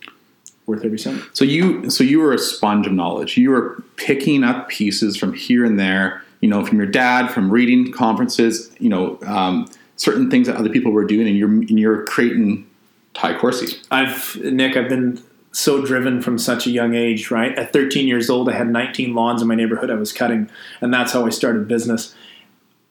worth 0.65 0.83
every 0.85 0.97
cent. 0.97 1.21
So 1.33 1.43
you 1.45 1.89
so 1.89 2.03
you 2.03 2.19
were 2.19 2.33
a 2.33 2.37
sponge 2.39 2.87
of 2.87 2.93
knowledge. 2.93 3.37
You 3.37 3.51
were 3.51 3.83
picking 3.97 4.43
up 4.43 4.69
pieces 4.69 5.17
from 5.17 5.33
here 5.33 5.63
and 5.65 5.79
there. 5.79 6.23
you 6.41 6.49
know, 6.49 6.65
from 6.65 6.77
your 6.77 6.87
dad, 6.87 7.27
from 7.31 7.49
reading 7.49 7.89
conferences, 7.93 8.69
you 8.77 8.89
know, 8.89 9.17
um, 9.25 9.65
certain 10.03 10.29
things 10.29 10.47
that 10.47 10.57
other 10.57 10.69
people 10.69 10.91
were 10.91 11.05
doing, 11.05 11.27
and 11.27 11.37
you're 11.37 11.49
and 11.49 11.79
you're 11.79 12.05
creating 12.05 12.67
Ty 13.13 13.37
Corsi. 13.37 13.79
I've 13.89 14.35
Nick, 14.43 14.75
I've 14.75 14.89
been 14.89 15.23
so 15.51 15.85
driven 15.85 16.21
from 16.21 16.37
such 16.37 16.65
a 16.67 16.71
young 16.71 16.95
age, 16.95 17.31
right? 17.31 17.57
At 17.57 17.71
13 17.71 18.07
years 18.07 18.29
old, 18.29 18.49
I 18.49 18.53
had 18.53 18.69
19 18.69 19.13
lawns 19.13 19.41
in 19.41 19.47
my 19.47 19.55
neighborhood 19.55 19.91
I 19.91 19.95
was 19.95 20.11
cutting, 20.11 20.49
and 20.81 20.93
that's 20.93 21.13
how 21.13 21.25
I 21.25 21.29
started 21.29 21.67
business. 21.67 22.15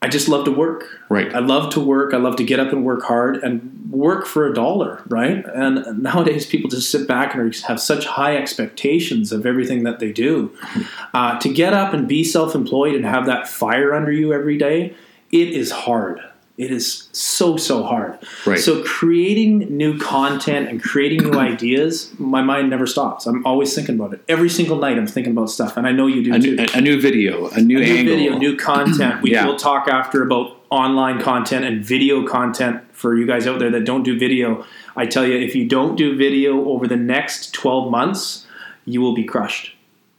I 0.01 0.09
just 0.09 0.29
love 0.29 0.45
to 0.47 0.51
work. 0.51 1.01
Right. 1.09 1.33
I 1.33 1.39
love 1.39 1.73
to 1.75 1.81
work. 1.81 2.13
I 2.13 2.17
love 2.17 2.35
to 2.37 2.45
get 2.45 2.59
up 2.59 2.73
and 2.73 2.85
work 2.85 3.05
hard 3.05 3.37
and 3.37 3.89
work 3.89 4.27
for 4.27 4.49
a 4.49 4.53
dollar, 4.53 5.01
right? 5.07 5.45
And 5.55 6.03
nowadays, 6.03 6.45
people 6.45 6.69
just 6.69 6.91
sit 6.91 7.07
back 7.07 7.35
and 7.35 7.55
have 7.69 7.81
such 7.81 8.05
high 8.07 8.37
expectations 8.37 9.31
of 9.31 9.47
everything 9.47 9.85
that 9.85 10.01
they 10.01 10.13
do. 10.13 10.57
Uh, 11.15 11.39
to 11.39 11.53
get 11.53 11.75
up 11.75 11.93
and 11.93 12.09
be 12.09 12.25
self 12.25 12.55
employed 12.55 12.95
and 12.95 13.05
have 13.05 13.27
that 13.27 13.47
fire 13.47 13.93
under 13.93 14.11
you 14.11 14.33
every 14.33 14.57
day, 14.57 14.95
it 15.31 15.49
is 15.49 15.71
hard. 15.71 16.23
It 16.59 16.71
is 16.71 17.09
so 17.13 17.57
so 17.57 17.83
hard. 17.83 18.19
Right. 18.47 18.59
So 18.59 18.83
creating 18.85 19.75
new 19.75 19.99
content 19.99 20.69
and 20.69 20.83
creating 20.83 21.31
new 21.31 21.39
ideas, 21.53 22.13
my 22.19 22.43
mind 22.43 22.69
never 22.69 22.87
stops. 22.87 23.27
I'm 23.27 23.45
always 23.47 23.75
thinking 23.75 23.95
about 23.95 24.13
it. 24.13 24.23
Every 24.29 24.51
single 24.51 24.77
night, 24.79 24.99
I'm 24.99 25.07
thinking 25.07 25.33
about 25.33 25.49
stuff, 25.51 25.77
and 25.79 25.87
I 25.87 25.93
know 25.93 26.07
you 26.07 26.23
do 26.23 26.35
A 26.35 26.39
too. 26.39 26.57
new, 26.57 26.67
a, 26.75 26.81
new 26.81 27.01
video, 27.01 27.49
a 27.49 27.61
new 27.61 27.79
A 27.79 27.81
new 27.81 27.87
angle. 27.97 28.15
video, 28.17 28.37
new 28.39 28.57
content. 28.57 29.23
We 29.23 29.33
Yeah. 29.33 29.47
will 29.47 29.57
talk 29.57 29.89
after 29.89 30.23
about 30.23 30.59
online 30.71 31.21
content 31.21 31.65
and 31.65 31.83
video 31.85 32.27
content 32.27 32.83
for 32.93 33.17
you 33.17 33.27
guys 33.27 33.47
out 33.47 33.59
there 33.59 33.71
that 33.71 33.85
don't 33.85 34.03
do 34.03 34.19
video. 34.19 34.65
I 34.95 35.07
tell 35.07 35.27
you, 35.27 35.37
if 35.39 35.55
you 35.55 35.67
don't 35.67 35.97
do 35.97 36.17
video 36.17 36.67
over 36.69 36.87
the 36.87 36.97
next 36.97 37.53
12 37.55 37.91
months, 37.91 38.47
you 38.85 39.01
will 39.01 39.15
be 39.15 39.25
crushed. 39.25 39.75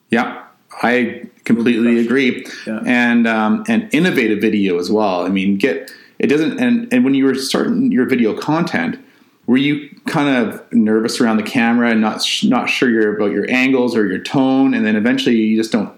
Yeah, 0.10 0.44
I 0.82 1.24
completely 1.46 2.00
agree. 2.00 2.46
Yeah. 2.66 2.80
And 2.86 3.28
um, 3.28 3.63
and 3.68 3.88
innovative 3.94 4.42
video 4.42 4.80
as 4.80 4.90
well. 4.92 5.25
I 5.25 5.30
mean, 5.30 5.58
get 5.58 5.92
it 6.24 6.27
doesn't. 6.27 6.60
And 6.60 6.92
and 6.92 7.03
when 7.03 7.13
you 7.13 7.25
were 7.25 7.36
starting 7.36 7.92
your 7.92 8.06
video 8.06 8.36
content, 8.36 8.98
were 9.46 9.58
you 9.58 9.89
kind 10.08 10.36
of 10.48 10.72
nervous 10.72 11.20
around 11.20 11.38
the 11.38 11.44
camera 11.44 11.92
and 11.92 12.01
not 12.01 12.25
not 12.44 12.70
sure 12.70 12.89
you're 12.89 13.15
about 13.15 13.32
your 13.32 13.46
angles 13.51 13.96
or 13.96 14.08
your 14.08 14.20
tone, 14.20 14.74
and 14.74 14.86
then 14.86 14.96
eventually 14.96 15.36
you 15.36 15.58
just 15.58 15.72
don't 15.72 15.94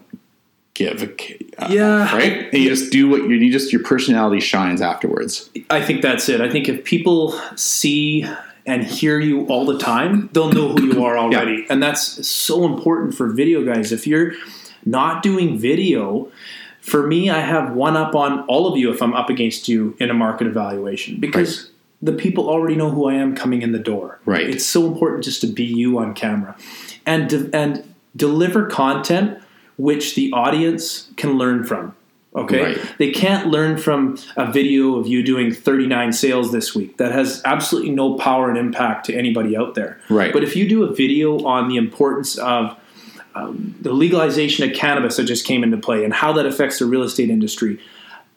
give 0.74 1.04
a 1.04 1.64
uh, 1.64 1.68
Yeah. 1.70 2.14
right, 2.14 2.50
and 2.52 2.62
you 2.62 2.70
just 2.70 2.92
do 2.92 3.08
what 3.08 3.22
you, 3.22 3.36
you 3.36 3.52
just 3.52 3.72
your 3.72 3.84
personality 3.84 4.42
shines 4.42 4.82
afterwards. 4.82 5.50
I 5.70 5.82
think 5.82 6.02
that's 6.02 6.28
it. 6.28 6.42
I 6.42 6.50
think 6.50 6.68
if 6.68 6.84
people 6.84 7.40
see 7.56 8.26
and 8.66 8.84
hear 8.84 9.20
you 9.20 9.46
all 9.46 9.66
the 9.66 9.78
time, 9.78 10.30
they'll 10.34 10.52
know 10.52 10.70
who 10.74 10.94
you 10.94 11.06
are 11.06 11.18
already. 11.24 11.66
And 11.70 11.82
that's 11.82 12.28
so 12.28 12.66
important 12.66 13.14
for 13.14 13.28
video 13.30 13.64
guys. 13.64 13.92
If 13.92 14.08
you're 14.08 14.34
not 14.86 15.24
doing 15.24 15.58
video, 15.58 16.30
for 16.86 17.08
me, 17.08 17.32
I 17.32 17.40
have 17.40 17.74
one 17.74 17.98
up 17.98 18.14
on 18.14 18.42
all 18.42 18.72
of 18.72 18.78
you 18.78 18.92
if 18.94 19.02
I'm 19.02 19.16
up 19.16 19.32
against 19.32 19.68
you 19.68 19.98
in 20.00 20.12
a 20.12 20.14
market 20.14 20.46
evaluation 20.46 21.20
because 21.20 21.72
the 22.00 22.14
people 22.14 22.48
already 22.48 22.76
know 22.76 22.92
who 22.92 23.08
I 23.08 23.16
am 23.16 23.36
coming 23.36 23.64
in 23.64 23.72
the 23.72 23.80
door. 23.80 24.20
Right. 24.26 24.48
It's 24.48 24.66
so 24.66 24.86
important 24.86 25.24
just 25.24 25.42
to 25.42 25.48
be 25.48 25.64
you 25.64 25.98
on 25.98 26.14
camera 26.14 26.56
and 27.04 27.28
de- 27.28 27.50
and 27.56 27.96
deliver 28.16 28.68
content 28.68 29.40
which 29.78 30.14
the 30.14 30.32
audience 30.32 31.10
can 31.18 31.40
learn 31.40 31.64
from. 31.64 31.96
Okay? 32.36 32.76
Right. 32.76 32.98
They 33.00 33.10
can't 33.10 33.48
learn 33.48 33.78
from 33.78 34.20
a 34.38 34.52
video 34.52 34.96
of 34.98 35.08
you 35.08 35.24
doing 35.24 35.52
39 35.52 36.14
sales 36.14 36.52
this 36.52 36.76
week. 36.76 36.98
That 36.98 37.14
has 37.14 37.42
absolutely 37.46 37.92
no 37.92 38.14
power 38.14 38.48
and 38.48 38.60
impact 38.60 39.08
to 39.08 39.16
anybody 39.16 39.58
out 39.58 39.74
there. 39.74 40.00
Right. 40.08 40.32
But 40.32 40.44
if 40.44 40.56
you 40.56 40.70
do 40.70 40.84
a 40.84 40.94
video 40.94 41.44
on 41.46 41.68
the 41.68 41.78
importance 41.78 42.38
of 42.38 42.78
um, 43.36 43.76
the 43.82 43.92
legalization 43.92 44.68
of 44.68 44.76
cannabis 44.76 45.18
that 45.18 45.26
just 45.26 45.46
came 45.46 45.64
into 45.64 45.78
play 45.78 46.04
and 46.04 46.14
how 46.14 46.32
that 46.34 46.46
affects 46.46 46.80
the 46.80 46.86
real 46.86 47.04
estate 47.04 47.30
industry, 47.30 47.80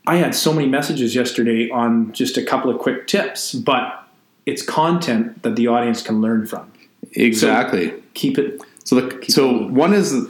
I 0.06 0.16
had 0.16 0.34
so 0.34 0.52
many 0.52 0.68
messages 0.68 1.14
yesterday 1.14 1.70
on 1.70 2.12
just 2.12 2.36
a 2.36 2.42
couple 2.42 2.70
of 2.70 2.78
quick 2.78 3.06
tips, 3.06 3.54
but 3.54 4.04
it's 4.44 4.62
content 4.62 5.42
that 5.42 5.54
the 5.54 5.68
audience 5.68 6.02
can 6.02 6.20
learn 6.20 6.46
from. 6.46 6.70
Exactly. 7.12 7.94
Keep 8.14 8.38
it. 8.38 8.60
So 8.84 9.00
the 9.00 9.24
so 9.28 9.68
one 9.68 9.92
is 9.92 10.26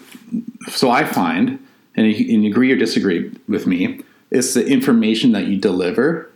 so 0.69 0.91
I 0.91 1.05
find 1.05 1.65
and 1.95 2.07
you, 2.07 2.35
and 2.35 2.45
you 2.45 2.51
agree 2.51 2.71
or 2.73 2.77
disagree 2.77 3.33
with 3.49 3.67
me 3.67 4.03
is 4.31 4.53
the 4.55 4.67
information 4.67 5.33
that 5.33 5.47
you 5.47 5.57
deliver, 5.57 6.31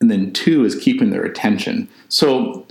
and 0.00 0.10
then 0.10 0.32
two 0.32 0.64
is 0.64 0.74
keeping 0.74 1.10
their 1.10 1.24
attention. 1.24 1.88
So 2.08 2.66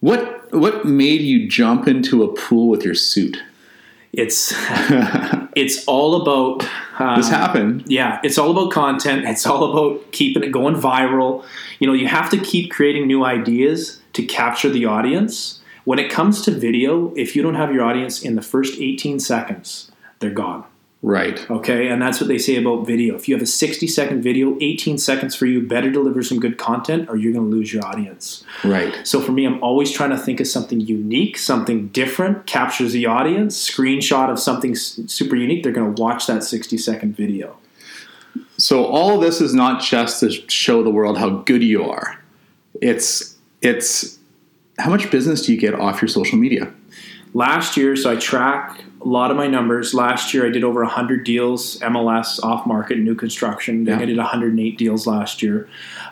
what 0.00 0.52
what 0.52 0.84
made 0.84 1.22
you 1.22 1.48
jump 1.48 1.88
into 1.88 2.22
a 2.22 2.32
pool 2.34 2.68
with 2.68 2.84
your 2.84 2.94
suit? 2.94 3.42
It's 4.12 4.52
it's 5.54 5.84
all 5.86 6.22
about 6.22 6.66
uh, 6.98 7.16
This 7.16 7.28
happened. 7.28 7.84
yeah, 7.86 8.20
it's 8.24 8.38
all 8.38 8.50
about 8.50 8.72
content. 8.72 9.24
It's 9.24 9.46
all 9.46 9.70
about 9.70 10.12
keeping 10.12 10.42
it 10.42 10.50
going 10.50 10.74
viral. 10.74 11.44
You 11.78 11.86
know, 11.86 11.92
you 11.92 12.08
have 12.08 12.28
to 12.30 12.38
keep 12.38 12.70
creating 12.70 13.06
new 13.06 13.24
ideas 13.24 14.00
to 14.14 14.22
capture 14.24 14.68
the 14.68 14.84
audience. 14.86 15.60
When 15.84 15.98
it 15.98 16.10
comes 16.10 16.42
to 16.42 16.50
video, 16.50 17.14
if 17.14 17.34
you 17.34 17.42
don't 17.42 17.54
have 17.54 17.72
your 17.72 17.84
audience 17.84 18.22
in 18.22 18.34
the 18.36 18.42
first 18.42 18.78
18 18.80 19.18
seconds, 19.20 19.90
they're 20.18 20.30
gone. 20.30 20.64
Right. 21.02 21.50
Okay, 21.50 21.88
and 21.88 22.02
that's 22.02 22.20
what 22.20 22.28
they 22.28 22.36
say 22.36 22.56
about 22.56 22.86
video. 22.86 23.14
If 23.16 23.26
you 23.26 23.34
have 23.34 23.42
a 23.42 23.46
60 23.46 23.86
second 23.86 24.22
video, 24.22 24.58
18 24.60 24.98
seconds 24.98 25.34
for 25.34 25.46
you, 25.46 25.66
better 25.66 25.90
deliver 25.90 26.22
some 26.22 26.38
good 26.38 26.58
content 26.58 27.08
or 27.08 27.16
you're 27.16 27.32
going 27.32 27.50
to 27.50 27.56
lose 27.56 27.72
your 27.72 27.84
audience. 27.86 28.44
Right. 28.64 28.94
So 29.06 29.20
for 29.20 29.32
me, 29.32 29.46
I'm 29.46 29.62
always 29.62 29.90
trying 29.90 30.10
to 30.10 30.18
think 30.18 30.40
of 30.40 30.46
something 30.46 30.78
unique, 30.78 31.38
something 31.38 31.88
different, 31.88 32.46
captures 32.46 32.92
the 32.92 33.06
audience, 33.06 33.56
screenshot 33.70 34.30
of 34.30 34.38
something 34.38 34.74
super 34.74 35.36
unique. 35.36 35.62
They're 35.62 35.72
going 35.72 35.94
to 35.94 36.02
watch 36.02 36.26
that 36.26 36.44
60 36.44 36.76
second 36.76 37.16
video. 37.16 37.56
So 38.58 38.84
all 38.84 39.14
of 39.14 39.22
this 39.22 39.40
is 39.40 39.54
not 39.54 39.82
just 39.82 40.20
to 40.20 40.30
show 40.50 40.82
the 40.82 40.90
world 40.90 41.16
how 41.16 41.30
good 41.30 41.62
you 41.62 41.84
are. 41.84 42.22
It's 42.82 43.36
it's 43.62 44.18
how 44.78 44.90
much 44.90 45.10
business 45.10 45.46
do 45.46 45.52
you 45.52 45.58
get 45.58 45.74
off 45.74 46.00
your 46.02 46.08
social 46.08 46.38
media? 46.38 46.72
Last 47.32 47.76
year, 47.76 47.94
so 47.96 48.10
I 48.10 48.16
track 48.16 48.82
a 49.00 49.08
lot 49.08 49.30
of 49.30 49.36
my 49.36 49.46
numbers. 49.46 49.94
Last 49.94 50.34
year, 50.34 50.46
I 50.46 50.50
did 50.50 50.64
over 50.64 50.80
100 50.82 51.24
deals, 51.24 51.78
MLS, 51.80 52.42
off 52.42 52.66
market, 52.66 52.98
new 52.98 53.14
construction. 53.14 53.86
Yeah. 53.86 53.98
I 54.00 54.04
did 54.04 54.16
108 54.16 54.76
deals 54.76 55.06
last 55.06 55.42
year. 55.42 55.68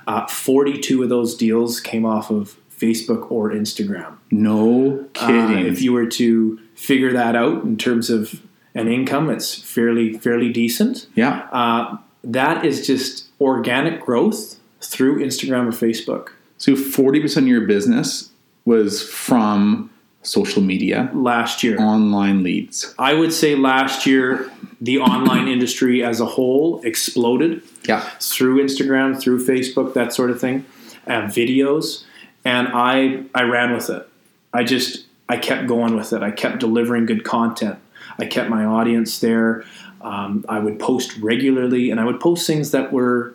Uh, 0.07 0.27
42 0.27 1.03
of 1.03 1.09
those 1.09 1.35
deals 1.37 1.81
came 1.81 2.05
off 2.07 2.31
of 2.31 2.57
Facebook 2.79 3.31
or 3.31 3.51
Instagram. 3.51 4.15
No 4.31 5.07
Uh, 5.21 5.27
kidding. 5.27 5.67
if 5.67 5.83
you 5.83 5.93
were 5.93 6.07
to 6.07 6.59
figure 6.75 7.13
that 7.13 7.35
out 7.35 7.65
in 7.65 7.77
terms 7.77 8.09
of 8.11 8.41
an 8.75 8.87
income, 8.87 9.29
it's 9.29 9.55
fairly 9.55 10.13
fairly 10.13 10.51
decent. 10.53 11.07
yeah. 11.17 11.49
Uh, 11.51 11.97
that 12.25 12.65
is 12.65 12.87
just 12.87 13.27
organic 13.41 14.01
growth 14.05 14.57
through 14.81 15.19
Instagram 15.19 15.67
or 15.69 15.73
Facebook. 15.73 16.29
So 16.59 16.77
forty 16.77 17.21
percent 17.21 17.45
of 17.45 17.49
your 17.49 17.63
business 17.67 18.31
was 18.65 19.03
from 19.09 19.91
social 20.29 20.63
media, 20.63 21.11
Last 21.15 21.63
year, 21.63 21.81
online 21.81 22.43
leads. 22.43 22.95
I 22.99 23.15
would 23.15 23.33
say 23.33 23.55
last 23.55 24.07
year 24.07 24.51
the 24.81 24.99
online 24.99 25.49
industry 25.49 26.05
as 26.05 26.21
a 26.21 26.27
whole 26.27 26.81
exploded 26.85 27.63
Yeah. 27.89 28.01
through 28.21 28.63
Instagram, 28.63 29.19
through 29.21 29.45
Facebook, 29.45 29.95
that 29.95 30.13
sort 30.13 30.31
of 30.31 30.41
thing, 30.41 30.65
and 31.07 31.31
videos. 31.33 32.05
And 32.45 32.69
I 32.73 33.25
I 33.35 33.43
ran 33.43 33.73
with 33.75 33.91
it. 33.91 34.09
I 34.53 34.63
just 34.65 35.07
I 35.29 35.37
kept 35.37 35.67
going 35.67 35.97
with 35.97 36.13
it. 36.13 36.23
I 36.23 36.31
kept 36.31 36.59
delivering 36.61 37.07
good 37.07 37.25
content. 37.25 37.77
I 38.19 38.25
kept 38.27 38.49
my 38.51 38.65
audience 38.65 39.19
there. 39.21 39.65
Um, 40.01 40.45
I 40.49 40.59
would 40.61 40.79
post 40.79 41.17
regularly, 41.19 41.91
and 41.91 41.99
I 42.01 42.05
would 42.05 42.21
post 42.21 42.47
things 42.47 42.71
that 42.71 42.93
were 42.93 43.35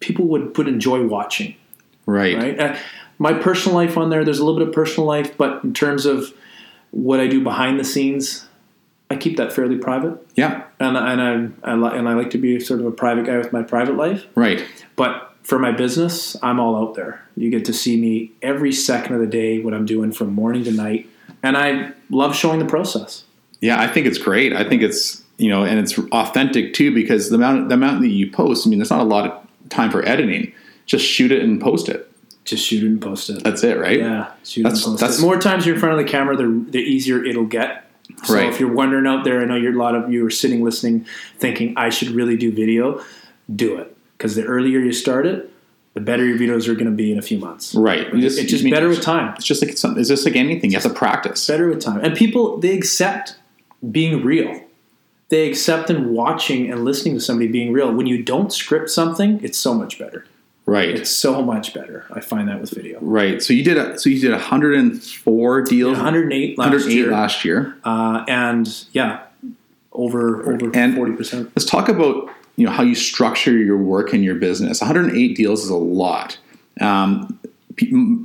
people 0.00 0.26
would 0.26 0.56
would 0.56 0.68
enjoy 0.68 1.06
watching. 1.06 1.54
Right. 2.06 2.36
Right. 2.36 2.60
Uh, 2.60 2.76
my 3.18 3.34
personal 3.34 3.76
life 3.76 3.96
on 3.96 4.10
there, 4.10 4.24
there's 4.24 4.38
a 4.38 4.44
little 4.44 4.58
bit 4.58 4.68
of 4.68 4.74
personal 4.74 5.06
life, 5.06 5.36
but 5.36 5.62
in 5.64 5.74
terms 5.74 6.06
of 6.06 6.32
what 6.90 7.20
I 7.20 7.26
do 7.26 7.42
behind 7.42 7.78
the 7.78 7.84
scenes, 7.84 8.46
I 9.10 9.16
keep 9.16 9.36
that 9.36 9.52
fairly 9.52 9.76
private. 9.76 10.18
Yeah. 10.34 10.64
And, 10.78 10.96
and 10.96 11.54
I, 11.64 11.70
I 11.70 11.74
li- 11.74 11.96
and 11.98 12.08
I 12.08 12.14
like 12.14 12.30
to 12.30 12.38
be 12.38 12.60
sort 12.60 12.80
of 12.80 12.86
a 12.86 12.90
private 12.90 13.26
guy 13.26 13.38
with 13.38 13.52
my 13.52 13.62
private 13.62 13.96
life. 13.96 14.26
Right. 14.34 14.64
But 14.96 15.34
for 15.42 15.58
my 15.58 15.72
business, 15.72 16.36
I'm 16.42 16.60
all 16.60 16.76
out 16.76 16.94
there. 16.94 17.22
You 17.36 17.50
get 17.50 17.64
to 17.66 17.72
see 17.72 18.00
me 18.00 18.32
every 18.42 18.72
second 18.72 19.14
of 19.14 19.20
the 19.20 19.26
day, 19.26 19.60
what 19.60 19.74
I'm 19.74 19.86
doing 19.86 20.12
from 20.12 20.32
morning 20.34 20.64
to 20.64 20.72
night. 20.72 21.08
And 21.42 21.56
I 21.56 21.92
love 22.10 22.36
showing 22.36 22.58
the 22.58 22.66
process. 22.66 23.24
Yeah, 23.60 23.80
I 23.80 23.88
think 23.88 24.06
it's 24.06 24.18
great. 24.18 24.52
I 24.52 24.68
think 24.68 24.82
it's 24.82 25.24
you 25.38 25.48
know, 25.48 25.64
and 25.64 25.78
it's 25.78 25.96
authentic 25.96 26.74
too 26.74 26.92
because 26.92 27.30
the 27.30 27.36
amount 27.36 27.68
the 27.68 27.74
amount 27.74 28.02
that 28.02 28.08
you 28.08 28.30
post. 28.30 28.66
I 28.66 28.70
mean, 28.70 28.78
there's 28.78 28.90
not 28.90 29.00
a 29.00 29.04
lot 29.04 29.26
of 29.26 29.68
time 29.70 29.90
for 29.90 30.06
editing. 30.06 30.52
Just 30.86 31.04
shoot 31.04 31.32
it 31.32 31.42
and 31.42 31.60
post 31.60 31.88
it. 31.88 32.10
Just 32.48 32.66
shoot 32.66 32.82
it 32.82 32.86
and 32.86 33.00
post 33.00 33.28
it. 33.30 33.44
That's 33.44 33.62
it, 33.62 33.78
right? 33.78 33.98
Yeah, 33.98 34.30
shoot 34.44 34.62
That's- 34.62 34.84
and 34.84 34.92
post 34.92 35.00
that's- 35.00 35.18
it. 35.18 35.22
More 35.22 35.38
times 35.38 35.66
you're 35.66 35.74
in 35.74 35.80
front 35.80 35.98
of 35.98 36.04
the 36.04 36.10
camera, 36.10 36.36
the, 36.36 36.64
the 36.70 36.78
easier 36.78 37.22
it'll 37.24 37.44
get. 37.44 37.84
So 38.24 38.34
Right. 38.34 38.48
if 38.48 38.58
you're 38.58 38.72
wondering 38.72 39.06
out 39.06 39.24
there, 39.24 39.42
I 39.42 39.44
know 39.44 39.54
you're 39.54 39.74
a 39.74 39.78
lot 39.78 39.94
of 39.94 40.10
you 40.10 40.24
are 40.26 40.30
sitting 40.30 40.64
listening, 40.64 41.04
thinking 41.38 41.74
I 41.76 41.90
should 41.90 42.08
really 42.10 42.36
do 42.36 42.50
video. 42.50 43.02
Do 43.54 43.76
it 43.76 43.94
because 44.16 44.34
the 44.34 44.44
earlier 44.44 44.78
you 44.80 44.92
start 44.92 45.26
it, 45.26 45.50
the 45.94 46.00
better 46.00 46.24
your 46.24 46.38
videos 46.38 46.68
are 46.68 46.74
going 46.74 46.86
to 46.86 46.90
be 46.90 47.12
in 47.12 47.18
a 47.18 47.22
few 47.22 47.38
months. 47.38 47.74
Right. 47.74 48.12
You 48.14 48.26
it's 48.26 48.36
just 48.44 48.64
mean, 48.64 48.72
better 48.72 48.88
with 48.88 49.00
time. 49.02 49.34
It's 49.36 49.44
just 49.46 49.62
like 49.62 49.76
something. 49.76 50.00
It's 50.00 50.08
just 50.08 50.24
like 50.24 50.36
anything. 50.36 50.70
You 50.70 50.76
have 50.76 50.84
to 50.84 50.90
practice. 50.90 51.46
better 51.46 51.68
with 51.68 51.80
time. 51.80 52.00
And 52.02 52.14
people 52.16 52.56
they 52.58 52.72
accept 52.76 53.36
being 53.90 54.24
real. 54.24 54.62
they 55.30 55.46
accept 55.46 55.90
and 55.90 56.10
watching 56.10 56.70
and 56.70 56.84
listening 56.86 57.14
to 57.14 57.20
somebody 57.20 57.48
being 57.48 57.70
real. 57.72 57.92
When 57.92 58.06
you 58.06 58.22
don't 58.22 58.50
script 58.52 58.88
something, 58.90 59.38
it's 59.42 59.58
so 59.58 59.74
much 59.74 59.98
better. 59.98 60.24
Right. 60.68 60.90
It's 60.90 61.10
so 61.10 61.42
much 61.42 61.72
better. 61.72 62.04
I 62.10 62.20
find 62.20 62.46
that 62.48 62.60
with 62.60 62.70
video. 62.70 62.98
right. 63.00 63.42
So 63.42 63.52
you 63.54 63.64
did 63.64 63.78
a 63.78 63.98
so 63.98 64.10
you 64.10 64.20
did 64.20 64.32
104 64.32 65.62
deals. 65.62 65.96
108 65.96 66.58
last 66.58 66.66
108 66.70 66.94
year, 66.94 67.10
last 67.10 67.44
year. 67.44 67.76
uh, 67.84 68.24
and 68.28 68.84
yeah, 68.92 69.22
over 69.92 70.52
over 70.52 70.70
And- 70.74 70.94
forty 70.94 71.12
percent. 71.16 71.50
Let's 71.56 71.64
talk 71.64 71.88
about 71.88 72.28
you 72.56 72.66
know 72.66 72.72
how 72.72 72.82
you 72.82 72.94
structure 72.94 73.56
your 73.56 73.78
work 73.78 74.12
and 74.12 74.22
your 74.22 74.34
business. 74.34 74.80
108 74.80 75.34
deals 75.36 75.64
is 75.64 75.70
a 75.70 75.76
lot. 75.76 76.38
Um, 76.80 77.38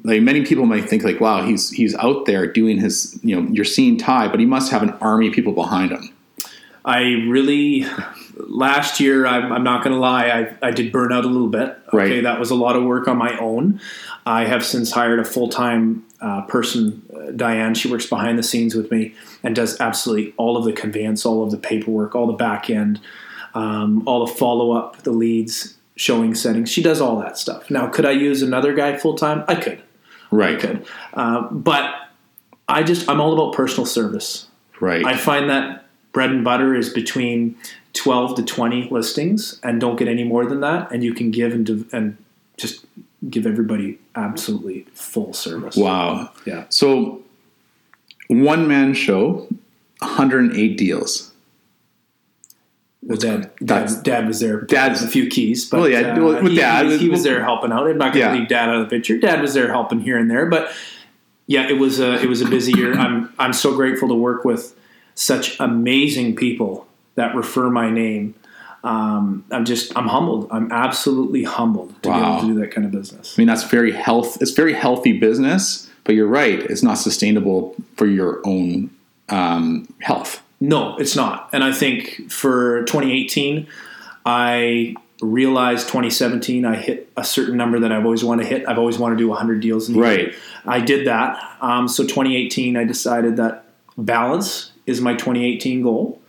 like 0.04 0.22
many 0.22 0.44
people 0.46 0.66
might 0.66 0.90
think 0.90 1.04
like, 1.04 1.20
wow, 1.22 1.46
he's 1.46 1.70
he's 1.70 1.96
out 1.96 2.26
there 2.26 2.46
doing 2.52 2.78
his 2.80 3.18
you 3.24 3.36
know 3.40 3.48
you're 3.52 3.64
seeing 3.66 3.98
Ty, 3.98 4.28
but 4.30 4.40
he 4.40 4.46
must 4.46 4.72
have 4.72 4.84
an 4.84 4.90
army 5.00 5.28
of 5.30 5.34
people 5.34 5.54
behind 5.54 5.92
him. 5.92 6.10
I 6.84 7.00
really 7.28 7.86
last 8.36 9.00
year. 9.00 9.26
I'm, 9.26 9.52
I'm 9.52 9.64
not 9.64 9.84
going 9.84 9.94
to 9.94 10.00
lie. 10.00 10.28
I, 10.62 10.68
I 10.68 10.72
did 10.72 10.92
burn 10.92 11.12
out 11.12 11.26
a 11.26 11.28
little 11.28 11.48
bit. 11.50 11.78
Okay, 11.88 11.98
Right. 11.98 12.24
that 12.24 12.40
was 12.40 12.50
a 12.52 12.56
lot 12.56 12.76
of 12.76 12.84
work 12.84 13.08
on 13.08 13.18
my 13.18 13.38
own. 13.38 13.80
I 14.26 14.46
have 14.46 14.66
since 14.66 14.92
hired 14.92 15.20
a 15.20 15.26
full 15.26 15.50
time 15.50 16.06
uh, 16.22 16.42
person, 16.44 17.04
uh, 17.16 17.32
Diane. 17.32 17.74
She 17.76 17.90
works 17.92 18.06
behind 18.06 18.40
the 18.40 18.44
scenes 18.44 18.76
with 18.76 18.90
me 18.92 19.14
and 19.44 19.56
does 19.56 19.80
absolutely 19.82 20.34
all 20.38 20.56
of 20.58 20.64
the 20.66 20.72
conveyance, 20.74 21.26
all 21.26 21.44
of 21.44 21.52
the 21.52 21.58
paperwork, 21.58 22.16
all 22.16 22.28
the 22.28 22.34
back 22.34 22.70
end, 22.70 23.00
um, 23.54 24.08
all 24.08 24.26
the 24.26 24.34
follow 24.34 24.72
up, 24.72 25.04
the 25.04 25.12
leads, 25.12 25.76
showing 25.96 26.34
settings. 26.34 26.70
She 26.70 26.82
does 26.82 27.02
all 27.02 27.20
that 27.20 27.38
stuff. 27.38 27.70
Now, 27.70 27.88
could 27.88 28.06
I 28.06 28.12
use 28.12 28.42
another 28.42 28.74
guy 28.74 28.98
full 28.98 29.16
time? 29.16 29.44
I 29.48 29.56
could. 29.56 29.82
Right. 30.32 30.58
I 30.58 30.60
could. 30.62 30.88
Uh, 31.14 31.42
but 31.52 31.94
I 32.68 32.82
just 32.84 33.08
I'm 33.10 33.20
all 33.22 33.34
about 33.34 33.54
personal 33.54 33.86
service. 33.86 34.48
Right. 34.80 35.06
I 35.06 35.16
find 35.18 35.50
that 35.50 35.83
bread 36.14 36.30
and 36.30 36.44
butter 36.44 36.74
is 36.76 36.90
between 36.90 37.58
12 37.94 38.36
to 38.38 38.44
20 38.44 38.90
listings 38.90 39.60
and 39.64 39.82
don't 39.82 39.98
get 39.98 40.08
any 40.08 40.24
more 40.24 40.46
than 40.46 40.62
that 40.62 40.92
and 40.92 41.04
you 41.04 41.14
can 41.14 41.30
give 41.32 41.52
and, 41.54 41.66
div- 41.66 41.94
and 41.94 42.18
just 42.58 42.86
give 43.30 43.46
everybody 43.46 44.00
absolutely 44.16 44.86
full 44.94 45.34
service. 45.34 45.76
wow. 45.76 46.32
Yeah. 46.46 46.66
So 46.70 47.22
one 48.30 48.68
man 48.68 48.94
show, 48.94 49.48
108 50.00 50.78
deals. 50.78 51.32
Well, 53.02 53.18
dad, 53.18 53.52
dad, 53.64 53.90
dad 54.04 54.28
was 54.28 54.40
there. 54.40 54.62
Dad's- 54.62 55.04
a 55.04 55.08
few 55.08 55.28
keys, 55.28 55.70
but 55.70 55.82
Well, 55.82 55.90
yeah, 55.90 56.14
uh, 56.16 56.24
with 56.24 56.52
he, 56.52 56.56
dad- 56.56 56.86
he, 56.86 56.98
he 57.00 57.10
was 57.10 57.24
there 57.24 57.44
helping 57.44 57.72
out. 57.72 57.86
I'm 57.88 57.98
not 57.98 58.14
going 58.14 58.26
to 58.26 58.32
Yeah. 58.34 58.40
leave 58.40 58.48
dad 58.48 58.70
out 58.70 58.76
of 58.76 58.90
the 58.90 58.96
picture. 58.96 59.18
Dad 59.18 59.42
was 59.42 59.54
there 59.54 59.68
helping 59.68 60.00
here 60.00 60.18
and 60.18 60.32
there, 60.32 60.46
but 60.46 60.72
yeah, 61.48 61.68
it 61.68 61.78
was 61.78 62.00
a 62.00 62.22
it 62.22 62.30
was 62.30 62.42
a 62.42 62.48
busy 62.48 62.72
year. 62.78 62.94
I'm 62.94 63.34
I'm 63.38 63.52
so 63.52 63.76
grateful 63.76 64.08
to 64.08 64.14
work 64.16 64.46
with 64.46 64.74
such 65.16 65.60
amazing 65.60 66.36
people 66.36 66.88
that 67.16 67.36
refer 67.36 67.70
my 67.70 67.90
name. 67.90 68.36
Um, 68.84 69.46
I'm 69.52 69.64
just 69.64 69.96
I'm 69.98 70.08
humbled. 70.08 70.48
I'm 70.52 70.72
absolutely 70.72 71.44
humbled 71.44 71.94
to 72.04 72.10
be 72.10 72.16
able 72.16 72.42
to 72.42 72.48
do 72.48 72.60
that 72.60 72.72
kind 72.72 72.86
of 72.86 72.92
business. 72.92 73.36
I 73.38 73.42
mean, 73.42 73.48
that's 73.48 73.64
very 73.64 73.94
health. 73.94 74.42
It's 74.42 74.52
very 74.52 74.74
healthy 74.74 75.18
business, 75.18 75.90
but 76.04 76.16
you're 76.16 76.28
right. 76.28 76.60
It's 76.60 76.84
not 76.84 76.96
sustainable 76.96 77.76
for 77.96 78.06
your 78.06 78.42
own 78.46 78.90
um, 79.30 79.88
health. 80.02 80.44
No, 80.60 80.98
it's 80.98 81.16
not. 81.16 81.50
And 81.54 81.64
I 81.64 81.72
think 81.72 82.30
for 82.32 82.84
2018, 82.84 83.68
I 84.26 84.96
realized 85.22 85.88
2017 85.88 86.66
I 86.66 86.76
hit 86.76 87.10
a 87.16 87.24
certain 87.24 87.56
number 87.56 87.80
that 87.80 87.92
I've 87.92 88.04
always 88.04 88.24
wanted 88.24 88.44
to 88.44 88.50
hit. 88.50 88.68
I've 88.68 88.78
always 88.78 88.98
wanted 88.98 89.16
to 89.16 89.24
do 89.24 89.30
100 89.30 89.62
deals 89.62 89.88
in 89.88 89.96
a 89.96 89.98
year. 89.98 90.06
Right. 90.06 90.36
I 90.66 90.82
did 90.82 91.08
that. 91.08 91.58
Um, 91.62 91.88
so 91.88 92.04
2018, 92.04 92.76
I 92.76 92.84
decided 92.84 93.38
that 93.38 93.66
balance 93.98 94.73
is 94.86 95.02
my 95.02 95.14
2018 95.14 95.82
goal. 95.82 96.22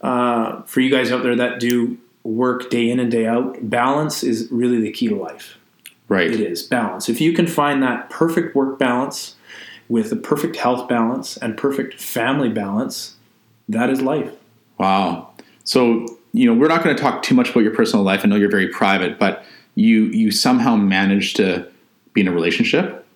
Uh, 0.00 0.62
for 0.62 0.80
you 0.80 0.90
guys 0.90 1.10
out 1.10 1.22
there 1.22 1.36
that 1.36 1.58
do 1.58 1.98
work 2.22 2.70
day 2.70 2.90
in 2.90 3.00
and 3.00 3.10
day 3.10 3.26
out, 3.26 3.56
balance 3.68 4.22
is 4.22 4.48
really 4.50 4.80
the 4.80 4.92
key 4.92 5.08
to 5.08 5.16
life. 5.16 5.56
Right. 6.08 6.30
It 6.30 6.40
is 6.40 6.62
balance. 6.62 7.08
If 7.08 7.20
you 7.20 7.32
can 7.32 7.46
find 7.46 7.82
that 7.82 8.08
perfect 8.10 8.54
work 8.54 8.78
balance 8.78 9.36
with 9.88 10.12
a 10.12 10.16
perfect 10.16 10.56
health 10.56 10.88
balance 10.88 11.36
and 11.36 11.56
perfect 11.56 12.00
family 12.00 12.48
balance, 12.48 13.16
that 13.68 13.90
is 13.90 14.00
life. 14.00 14.32
Wow. 14.78 15.30
So, 15.64 16.06
you 16.32 16.46
know, 16.46 16.58
we're 16.58 16.68
not 16.68 16.82
going 16.82 16.96
to 16.96 17.02
talk 17.02 17.22
too 17.22 17.34
much 17.34 17.50
about 17.50 17.60
your 17.60 17.74
personal 17.74 18.04
life. 18.04 18.22
I 18.24 18.28
know 18.28 18.36
you're 18.36 18.50
very 18.50 18.68
private, 18.68 19.18
but 19.18 19.44
you 19.74 20.06
you 20.06 20.30
somehow 20.30 20.76
managed 20.76 21.36
to 21.36 21.68
be 22.12 22.22
in 22.22 22.28
a 22.28 22.32
relationship 22.32 23.06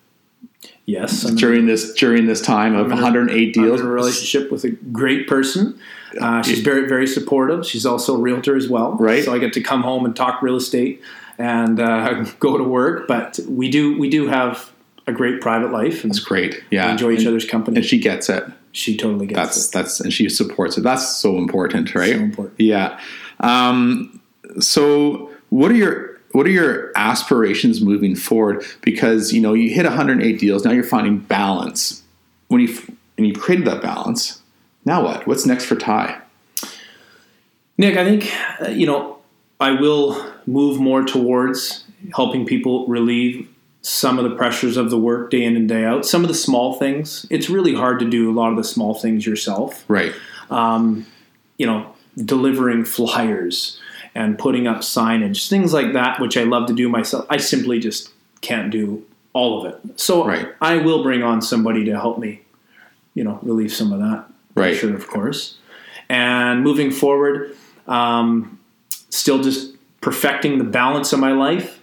Yes, 0.85 1.23
I'm 1.23 1.35
during 1.35 1.65
this 1.65 1.93
during 1.93 2.25
this 2.27 2.41
time 2.41 2.75
of 2.75 2.87
in 2.87 2.91
a- 2.93 2.95
108 2.95 3.55
I'm 3.57 3.63
deals. 3.63 3.79
in 3.81 3.85
a 3.87 3.89
relationship 3.89 4.51
with 4.51 4.63
a 4.63 4.69
great 4.71 5.27
person. 5.27 5.79
Uh, 6.19 6.41
she's 6.43 6.59
very, 6.59 6.87
very 6.87 7.07
supportive. 7.07 7.65
She's 7.65 7.85
also 7.85 8.15
a 8.15 8.19
realtor 8.19 8.55
as 8.55 8.67
well. 8.69 8.93
Right. 8.93 9.23
So 9.23 9.33
I 9.33 9.39
get 9.39 9.53
to 9.53 9.61
come 9.61 9.81
home 9.81 10.05
and 10.05 10.15
talk 10.15 10.41
real 10.43 10.55
estate 10.57 11.01
and 11.39 11.79
uh, 11.79 12.23
go 12.39 12.57
to 12.57 12.63
work. 12.63 13.07
But 13.07 13.39
we 13.47 13.69
do, 13.71 13.97
we 13.97 14.09
do 14.11 14.27
have 14.27 14.71
a 15.07 15.11
great 15.11 15.41
private 15.41 15.71
life 15.71 16.03
That's 16.03 16.19
great. 16.19 16.63
Yeah. 16.69 16.85
we 16.85 16.91
enjoy 16.91 17.11
each 17.13 17.19
and, 17.19 17.29
other's 17.29 17.45
company. 17.45 17.77
and 17.77 17.85
she 17.85 17.97
gets 17.99 18.29
it. 18.29 18.43
she 18.73 18.95
totally 18.95 19.25
gets 19.25 19.37
That's 19.37 19.67
it. 19.67 19.71
that's 19.73 19.99
and 20.01 20.13
she 20.13 20.29
supports 20.29 20.77
it. 20.77 20.81
That's 20.81 21.17
so 21.17 21.37
important, 21.37 21.95
right? 21.95 22.11
So 22.13 22.19
important. 22.19 22.59
Yeah. 22.59 22.99
Um, 23.39 24.21
so 24.59 25.31
what 25.49 25.71
are 25.71 25.75
your 25.75 26.12
what 26.33 26.47
are 26.47 26.51
your 26.51 26.91
aspirations 26.95 27.79
moving 27.79 28.15
forward? 28.15 28.65
Because 28.81 29.31
you 29.31 29.39
know 29.39 29.53
you 29.53 29.73
hit 29.73 29.85
108 29.85 30.39
deals. 30.39 30.65
Now 30.65 30.71
you're 30.71 30.83
finding 30.83 31.19
balance. 31.19 32.03
When 32.49 32.59
you 32.61 32.75
and 33.17 33.25
you 33.25 33.33
created 33.33 33.65
that 33.67 33.81
balance, 33.81 34.41
now 34.83 35.03
what? 35.03 35.25
What's 35.25 35.45
next 35.45 35.65
for 35.65 35.75
Ty? 35.75 36.19
Nick, 37.77 37.97
I 37.97 38.03
think 38.03 38.31
uh, 38.61 38.69
you 38.69 38.85
know 38.85 39.19
I 39.59 39.71
will 39.71 40.33
move 40.45 40.79
more 40.79 41.03
towards 41.03 41.85
helping 42.15 42.45
people 42.45 42.85
relieve 42.87 43.47
some 43.81 44.17
of 44.17 44.29
the 44.29 44.35
pressures 44.35 44.75
of 44.75 44.89
the 44.89 44.97
work 44.97 45.29
day 45.29 45.43
in 45.43 45.55
and 45.55 45.69
day 45.69 45.85
out. 45.85 46.05
Some 46.05 46.23
of 46.23 46.29
the 46.29 46.33
small 46.33 46.79
things. 46.79 47.27
It's 47.29 47.49
really 47.49 47.75
hard 47.75 47.99
to 47.99 48.09
do 48.09 48.31
a 48.31 48.33
lot 48.33 48.49
of 48.49 48.57
the 48.57 48.63
small 48.63 48.95
things 48.95 49.25
yourself. 49.25 49.85
Right. 49.87 50.13
Um, 50.49 51.05
you 51.57 51.67
know, 51.67 51.93
delivering 52.17 52.85
flyers 52.85 53.79
and 54.15 54.37
putting 54.37 54.67
up 54.67 54.77
signage, 54.79 55.49
things 55.49 55.73
like 55.73 55.93
that, 55.93 56.19
which 56.19 56.37
I 56.37 56.43
love 56.43 56.67
to 56.67 56.73
do 56.73 56.87
myself. 56.89 57.25
I 57.29 57.37
simply 57.37 57.79
just 57.79 58.11
can't 58.41 58.69
do 58.71 59.03
all 59.33 59.65
of 59.65 59.73
it. 59.73 59.99
So 59.99 60.25
Right. 60.25 60.47
I 60.61 60.77
will 60.77 61.01
bring 61.03 61.23
on 61.23 61.41
somebody 61.41 61.83
to 61.85 61.91
help 61.91 62.19
me, 62.19 62.41
you 63.15 63.23
know, 63.23 63.39
relieve 63.41 63.73
some 63.73 63.91
of 63.91 63.99
that 63.99 64.25
Right. 64.55 64.77
pressure, 64.79 64.95
of 64.95 65.07
course. 65.07 65.57
And 66.09 66.61
moving 66.63 66.91
forward, 66.91 67.55
um, 67.87 68.59
still 69.09 69.41
just 69.41 69.71
perfecting 70.01 70.57
the 70.59 70.63
balance 70.63 71.11
of 71.13 71.19
my 71.19 71.31
life, 71.31 71.79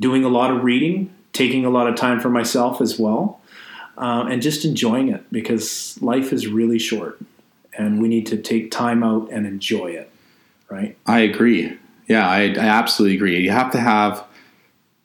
doing 0.00 0.24
a 0.24 0.28
lot 0.28 0.50
of 0.50 0.64
reading, 0.64 1.10
taking 1.32 1.66
a 1.66 1.70
lot 1.70 1.86
of 1.86 1.94
time 1.96 2.20
for 2.20 2.30
myself 2.30 2.80
as 2.80 2.98
well, 2.98 3.40
uh, 3.98 4.26
and 4.30 4.40
just 4.40 4.64
enjoying 4.64 5.08
it 5.08 5.24
because 5.30 5.98
life 6.00 6.32
is 6.32 6.46
really 6.46 6.78
short 6.78 7.18
and 7.76 8.00
we 8.00 8.08
need 8.08 8.24
to 8.26 8.36
take 8.38 8.70
time 8.70 9.02
out 9.02 9.28
and 9.30 9.46
enjoy 9.46 9.88
it, 9.88 10.10
right? 10.68 10.96
I 11.06 11.20
agree. 11.20 11.78
Yeah, 12.06 12.28
I, 12.28 12.54
I 12.54 12.66
absolutely 12.66 13.16
agree. 13.16 13.38
You 13.40 13.50
have 13.50 13.72
to 13.72 13.80
have, 13.80 14.24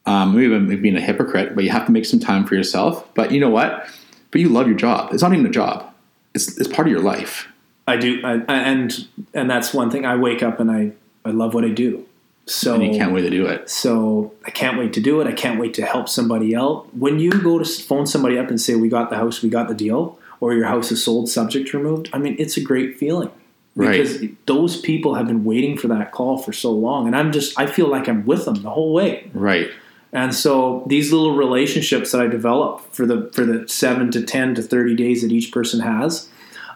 um, 0.05 0.35
maybe 0.35 0.53
I'm 0.53 0.81
being 0.81 0.95
a 0.95 1.01
hypocrite, 1.01 1.55
but 1.55 1.63
you 1.63 1.71
have 1.71 1.85
to 1.87 1.91
make 1.91 2.05
some 2.05 2.19
time 2.19 2.45
for 2.45 2.55
yourself. 2.55 3.11
But 3.15 3.31
you 3.31 3.39
know 3.39 3.49
what? 3.49 3.87
But 4.31 4.41
you 4.41 4.49
love 4.49 4.67
your 4.67 4.77
job. 4.77 5.13
It's 5.13 5.23
not 5.23 5.33
even 5.33 5.45
a 5.45 5.49
job. 5.49 5.91
It's, 6.33 6.57
it's 6.59 6.67
part 6.67 6.87
of 6.87 6.91
your 6.91 7.01
life. 7.01 7.47
I 7.87 7.97
do, 7.97 8.21
I, 8.23 8.35
and 8.47 9.07
and 9.33 9.49
that's 9.49 9.73
one 9.73 9.89
thing. 9.89 10.05
I 10.05 10.15
wake 10.15 10.43
up 10.43 10.59
and 10.59 10.71
I 10.71 10.91
I 11.25 11.31
love 11.31 11.53
what 11.53 11.65
I 11.65 11.69
do. 11.69 12.05
So 12.45 12.75
And 12.75 12.85
you 12.85 12.97
can't 12.97 13.11
wait 13.11 13.21
to 13.21 13.29
do 13.29 13.45
it. 13.45 13.69
So 13.69 14.33
I 14.45 14.51
can't 14.51 14.77
wait 14.77 14.93
to 14.93 15.01
do 15.01 15.19
it. 15.19 15.27
I 15.27 15.33
can't 15.33 15.59
wait 15.59 15.73
to 15.75 15.85
help 15.85 16.07
somebody 16.07 16.55
out. 16.55 16.93
When 16.95 17.19
you 17.19 17.31
go 17.31 17.59
to 17.59 17.65
phone 17.65 18.05
somebody 18.05 18.37
up 18.37 18.49
and 18.49 18.61
say, 18.61 18.75
"We 18.75 18.87
got 18.87 19.09
the 19.09 19.17
house, 19.17 19.41
we 19.41 19.49
got 19.49 19.67
the 19.67 19.73
deal," 19.73 20.19
or 20.39 20.53
your 20.53 20.65
house 20.65 20.91
is 20.91 21.03
sold, 21.03 21.27
subject 21.27 21.73
removed. 21.73 22.09
I 22.13 22.19
mean, 22.19 22.35
it's 22.39 22.55
a 22.55 22.61
great 22.61 22.97
feeling 22.97 23.31
Right. 23.73 24.03
because 24.03 24.21
those 24.47 24.79
people 24.81 25.15
have 25.15 25.27
been 25.27 25.45
waiting 25.45 25.77
for 25.77 25.87
that 25.87 26.11
call 26.11 26.37
for 26.37 26.51
so 26.51 26.71
long, 26.71 27.07
and 27.07 27.15
I'm 27.15 27.31
just 27.31 27.57
I 27.59 27.65
feel 27.67 27.87
like 27.87 28.09
I'm 28.09 28.25
with 28.25 28.45
them 28.45 28.55
the 28.55 28.69
whole 28.69 28.93
way. 28.93 29.29
Right. 29.33 29.69
And 30.13 30.35
so 30.35 30.83
these 30.87 31.13
little 31.13 31.35
relationships 31.37 32.11
that 32.11 32.19
I 32.19 32.27
develop 32.27 32.81
for 32.93 33.05
the 33.05 33.29
for 33.33 33.45
the 33.45 33.67
seven 33.69 34.11
to 34.11 34.21
ten 34.23 34.55
to 34.55 34.61
thirty 34.61 34.93
days 34.93 35.21
that 35.21 35.31
each 35.31 35.53
person 35.53 35.79
has, 35.79 36.27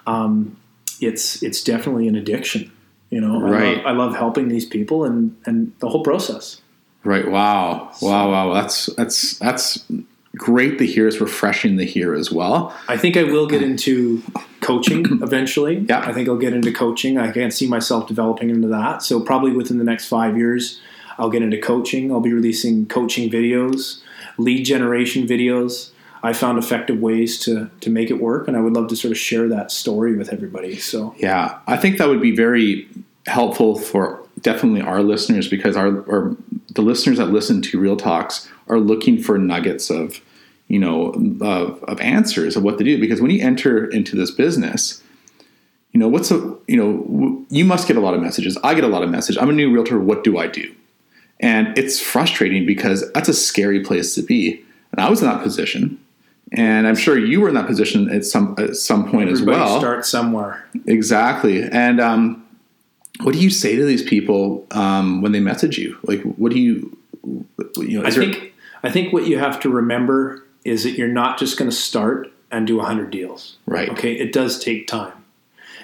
um, 0.08 0.55
it's 1.01 1.43
it's 1.43 1.62
definitely 1.62 2.08
an 2.08 2.15
addiction. 2.15 2.71
You 3.10 3.19
know, 3.21 3.45
I 3.45 3.49
Right. 3.49 3.77
love, 3.77 3.86
I 3.86 3.91
love 3.91 4.15
helping 4.15 4.47
these 4.47 4.65
people 4.65 5.03
and 5.03 5.36
and 5.45 5.73
the 5.79 5.89
whole 5.89 6.03
process. 6.03 6.62
Right. 7.03 7.29
Wow. 7.29 7.91
Wow. 8.01 8.31
Wow. 8.31 8.53
That's 8.53 8.86
that's 8.95 9.38
that's 9.39 9.84
great 10.36 10.78
to 10.80 10.86
hear. 10.86 11.08
It's 11.08 11.19
refreshing 11.19 11.78
to 11.78 11.86
hear 11.86 12.13
as 12.13 12.32
well. 12.32 12.76
I 12.88 12.98
think 12.98 13.17
I 13.17 13.24
will 13.24 13.48
get 13.48 13.63
into 13.63 14.21
coaching 14.62 15.06
eventually. 15.24 15.80
Yeah. 15.80 16.00
I 16.00 16.13
think 16.13 16.28
I'll 16.28 16.38
get 16.38 16.54
into 16.54 16.71
coaching. 16.71 17.17
I 17.17 17.32
can't 17.32 17.54
see 17.54 17.67
myself 17.67 18.08
developing 18.08 18.50
into 18.50 18.67
that. 18.69 19.04
So 19.04 19.19
probably 19.19 19.52
within 19.52 19.78
the 19.78 19.84
next 19.84 20.08
five 20.08 20.38
years, 20.38 20.80
I'll 21.17 21.30
get 21.30 21.41
into 21.41 21.60
coaching. 21.60 22.12
I'll 22.12 22.21
be 22.21 22.34
releasing 22.34 22.86
coaching 22.88 23.30
videos, 23.30 24.02
lead 24.38 24.63
generation 24.63 25.28
videos. 25.28 25.91
I 26.24 26.34
found 26.34 26.58
effective 26.58 27.00
ways 27.00 27.38
to 27.41 27.69
to 27.82 27.89
make 27.91 28.10
it 28.10 28.19
work, 28.19 28.48
and 28.48 28.58
I 28.58 28.60
would 28.60 28.74
love 28.74 28.88
to 28.88 28.95
sort 28.95 29.12
of 29.12 29.17
share 29.17 29.48
that 29.50 29.71
story 29.71 30.15
with 30.15 30.34
everybody. 30.34 30.78
So 30.78 31.13
Yeah, 31.19 31.60
I 31.67 31.78
think 31.78 32.00
that 32.00 32.08
would 32.08 32.21
be 32.21 32.36
very 32.36 32.88
helpful 33.28 33.78
for 33.78 34.21
definitely 34.41 34.82
our 34.82 35.04
listeners 35.04 35.48
because 35.48 35.76
our 35.78 36.00
or 36.02 36.36
the 36.74 36.82
listeners 36.82 37.17
that 37.17 37.28
listen 37.28 37.62
to 37.62 37.80
Real 37.80 37.95
Talks 37.95 38.50
are 38.67 38.80
looking 38.80 39.21
for 39.21 39.38
nuggets 39.38 39.89
of 39.89 40.19
you 40.67 40.80
know 40.80 41.10
of, 41.41 41.84
of 41.84 41.99
answers 42.01 42.56
of 42.56 42.63
what 42.63 42.78
to 42.78 42.84
do. 42.84 42.99
Because 42.99 43.21
when 43.21 43.32
you 43.32 43.43
enter 43.43 43.86
into 43.86 44.15
this 44.15 44.32
business 44.32 45.01
you 45.95 45.99
know 45.99 46.10
what's 46.10 46.30
a 46.30 46.36
you 46.67 46.75
know 46.75 47.45
you 47.49 47.63
must 47.63 47.88
get 47.88 47.95
a 47.95 48.01
lot 48.01 48.13
of 48.13 48.21
messages. 48.21 48.58
I 48.65 48.73
get 48.73 48.84
a 48.84 48.88
lot 48.89 49.01
of 49.01 49.10
messages. 49.10 49.41
I'm 49.41 49.49
a 49.49 49.54
new 49.54 49.73
realtor. 49.73 49.97
What 49.97 50.25
do 50.25 50.38
i 50.38 50.45
do? 50.45 50.75
And 51.39 51.78
it's 51.78 52.01
frustrating 52.01 52.65
because 52.65 53.10
that's 53.13 53.30
a 53.30 53.34
scary 53.34 53.80
place 53.82 54.13
to 54.15 54.21
be. 54.21 54.62
And 54.91 54.99
i 54.99 55.10
was 55.10 55.21
in 55.21 55.30
that 55.30 55.41
position. 55.41 55.97
And 56.51 56.86
i'm 56.86 56.97
sure 56.97 57.17
you 57.17 57.39
were 57.39 57.47
in 57.47 57.56
that 57.56 57.65
position 57.65 58.10
at 58.10 58.25
some 58.25 58.56
at 58.58 58.75
some 58.75 59.10
point 59.10 59.30
as 59.30 59.41
well. 59.41 59.80
start 59.80 60.06
somewhere. 60.06 60.67
Exactly. 60.86 61.63
And 61.63 62.01
um, 62.01 62.45
what 63.21 63.32
do 63.32 63.39
you 63.39 63.49
say 63.49 63.78
to 63.78 63.86
these 63.86 64.04
people 64.04 64.67
um, 64.71 65.21
when 65.21 65.32
they 65.32 65.39
message 65.39 65.78
you? 65.78 65.97
Like, 66.04 66.21
what 66.23 66.51
do 66.51 66.60
you, 66.60 66.97
you 67.78 68.01
know, 68.01 68.06
I 68.06 68.10
there- 68.10 68.21
think 68.23 68.54
I 68.84 68.91
think 68.91 69.13
what 69.13 69.28
you 69.28 69.39
have 69.39 69.62
to 69.62 69.69
remember 69.69 70.44
is 70.65 70.84
that 70.84 70.91
you're 70.91 71.08
not 71.08 71.38
just 71.38 71.58
going 71.58 71.69
to 71.69 71.75
start 71.75 72.32
and 72.51 72.67
do 72.67 72.78
100 72.78 73.12
deals. 73.12 73.58
Right. 73.65 73.89
Okay, 73.89 74.13
it 74.13 74.34
does 74.34 74.60
take 74.60 74.88
time. 74.88 75.23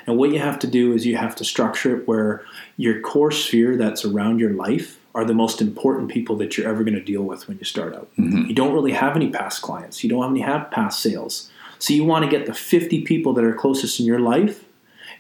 And 0.07 0.17
what 0.17 0.31
you 0.31 0.39
have 0.39 0.57
to 0.59 0.67
do 0.67 0.93
is 0.93 1.05
you 1.05 1.15
have 1.17 1.35
to 1.37 1.45
structure 1.45 1.97
it 1.97 2.07
where 2.07 2.43
your 2.75 2.99
core 3.01 3.31
sphere 3.31 3.77
that's 3.77 4.03
around 4.03 4.39
your 4.39 4.51
life 4.51 4.99
are 5.13 5.25
the 5.25 5.33
most 5.33 5.61
important 5.61 6.09
people 6.09 6.35
that 6.37 6.57
you're 6.57 6.67
ever 6.67 6.83
going 6.83 6.95
to 6.95 7.03
deal 7.03 7.21
with 7.21 7.47
when 7.47 7.57
you 7.59 7.65
start 7.65 7.93
out. 7.93 8.09
Mm-hmm. 8.17 8.45
You 8.45 8.55
don't 8.55 8.73
really 8.73 8.93
have 8.93 9.15
any 9.15 9.29
past 9.29 9.61
clients. 9.61 10.03
You 10.03 10.09
don't 10.09 10.23
have 10.23 10.31
any 10.31 10.41
have 10.41 10.71
past 10.71 11.01
sales. 11.01 11.51
So 11.79 11.93
you 11.93 12.03
want 12.03 12.23
to 12.25 12.31
get 12.31 12.45
the 12.45 12.53
50 12.53 13.01
people 13.03 13.33
that 13.33 13.43
are 13.43 13.53
closest 13.53 13.99
in 13.99 14.05
your 14.05 14.19
life 14.19 14.65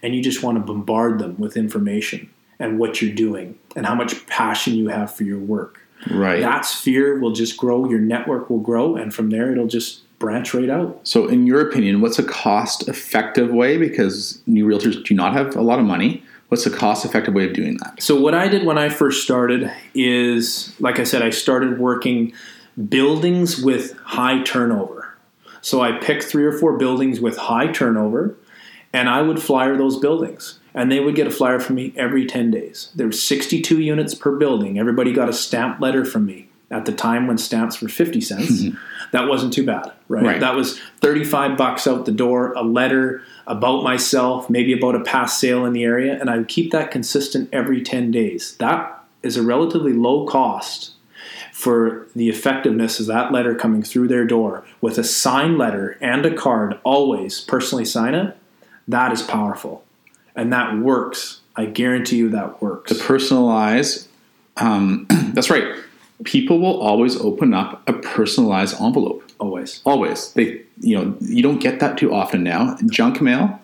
and 0.01 0.15
you 0.15 0.23
just 0.23 0.41
want 0.41 0.57
to 0.57 0.63
bombard 0.63 1.19
them 1.19 1.37
with 1.37 1.57
information 1.57 2.29
and 2.59 2.79
what 2.79 3.01
you're 3.01 3.13
doing 3.13 3.57
and 3.75 3.85
how 3.85 3.95
much 3.95 4.25
passion 4.27 4.73
you 4.73 4.87
have 4.87 5.13
for 5.13 5.23
your 5.23 5.39
work 5.39 5.81
right. 6.09 6.41
that 6.41 6.65
sphere 6.65 7.19
will 7.19 7.31
just 7.31 7.57
grow, 7.57 7.89
your 7.89 7.99
network 7.99 8.49
will 8.49 8.59
grow, 8.59 8.95
and 8.95 9.13
from 9.13 9.29
there 9.29 9.51
it'll 9.51 9.67
just 9.67 10.01
branch 10.21 10.53
right 10.53 10.69
out. 10.69 10.99
so, 11.03 11.27
in 11.27 11.45
your 11.45 11.59
opinion, 11.59 11.99
what's 11.99 12.19
a 12.19 12.23
cost 12.23 12.87
effective 12.87 13.51
way? 13.51 13.77
Because 13.77 14.41
new 14.45 14.65
realtors 14.65 15.03
do 15.03 15.13
not 15.13 15.33
have 15.33 15.55
a 15.57 15.61
lot 15.61 15.79
of 15.79 15.85
money. 15.85 16.23
What's 16.47 16.65
a 16.65 16.69
cost 16.69 17.05
effective 17.05 17.33
way 17.33 17.45
of 17.45 17.53
doing 17.53 17.77
that? 17.77 18.01
So, 18.01 18.17
what 18.17 18.33
I 18.33 18.47
did 18.47 18.65
when 18.65 18.77
I 18.77 18.87
first 18.87 19.23
started 19.23 19.69
is, 19.93 20.73
like 20.79 20.99
I 20.99 21.03
said, 21.03 21.21
I 21.21 21.31
started 21.31 21.79
working 21.79 22.31
buildings 22.87 23.61
with 23.61 23.97
high 23.97 24.43
turnover. 24.43 25.13
So, 25.61 25.81
I 25.81 25.93
picked 25.93 26.23
three 26.23 26.45
or 26.45 26.57
four 26.57 26.77
buildings 26.77 27.19
with 27.19 27.37
high 27.37 27.67
turnover, 27.67 28.35
and 28.93 29.09
I 29.09 29.21
would 29.21 29.41
flyer 29.41 29.75
those 29.75 29.97
buildings. 29.97 30.59
And 30.73 30.91
they 30.91 30.99
would 30.99 31.15
get 31.15 31.27
a 31.27 31.31
flyer 31.31 31.59
from 31.59 31.75
me 31.75 31.93
every 31.97 32.25
10 32.25 32.51
days. 32.51 32.91
There 32.95 33.07
were 33.07 33.13
62 33.13 33.79
units 33.79 34.15
per 34.15 34.35
building. 34.37 34.79
Everybody 34.79 35.11
got 35.11 35.29
a 35.29 35.33
stamp 35.33 35.81
letter 35.81 36.05
from 36.05 36.25
me 36.25 36.47
at 36.69 36.85
the 36.85 36.93
time 36.93 37.27
when 37.27 37.37
stamps 37.37 37.81
were 37.81 37.89
50 37.89 38.21
cents. 38.21 38.63
that 39.11 39.27
wasn't 39.27 39.53
too 39.53 39.65
bad, 39.65 39.91
right? 40.07 40.23
Right. 40.23 40.39
That 40.39 40.55
was 40.55 40.79
35 41.01 41.57
bucks 41.57 41.85
out 41.85 42.05
the 42.05 42.11
door, 42.11 42.53
a 42.53 42.63
letter 42.63 43.21
about 43.45 43.83
myself, 43.83 44.49
maybe 44.49 44.71
about 44.71 44.95
a 44.95 45.01
past 45.01 45.39
sale 45.39 45.65
in 45.65 45.73
the 45.73 45.83
area, 45.83 46.17
and 46.19 46.29
I 46.29 46.37
would 46.37 46.47
keep 46.47 46.71
that 46.71 46.89
consistent 46.89 47.49
every 47.51 47.81
10 47.81 48.11
days. 48.11 48.55
That 48.57 49.03
is 49.21 49.35
a 49.35 49.43
relatively 49.43 49.93
low 49.93 50.25
cost 50.25 50.91
for 51.51 52.07
the 52.15 52.29
effectiveness 52.29 52.99
of 52.99 53.05
that 53.07 53.31
letter 53.31 53.53
coming 53.53 53.83
through 53.83 54.07
their 54.07 54.25
door 54.25 54.63
with 54.79 54.97
a 54.97 55.03
signed 55.03 55.57
letter 55.57 55.97
and 56.01 56.25
a 56.25 56.33
card, 56.33 56.79
always 56.83 57.41
personally 57.41 57.85
sign 57.85 58.15
it. 58.15 58.35
That 58.87 59.11
is 59.11 59.21
powerful. 59.21 59.83
And 60.41 60.51
that 60.53 60.79
works. 60.79 61.41
I 61.55 61.67
guarantee 61.67 62.17
you 62.17 62.29
that 62.29 62.63
works. 62.63 62.91
To 62.91 62.97
personalize. 62.97 64.07
Um, 64.57 65.05
that's 65.33 65.51
right. 65.51 65.75
People 66.23 66.59
will 66.59 66.81
always 66.81 67.15
open 67.15 67.53
up 67.53 67.87
a 67.87 67.93
personalized 67.93 68.81
envelope. 68.81 69.23
Always. 69.39 69.81
Always. 69.85 70.33
They, 70.33 70.63
you 70.79 70.97
know, 70.97 71.15
you 71.21 71.43
don't 71.43 71.59
get 71.59 71.79
that 71.81 71.99
too 71.99 72.11
often 72.11 72.43
now. 72.43 72.75
Junk 72.89 73.21
mail 73.21 73.61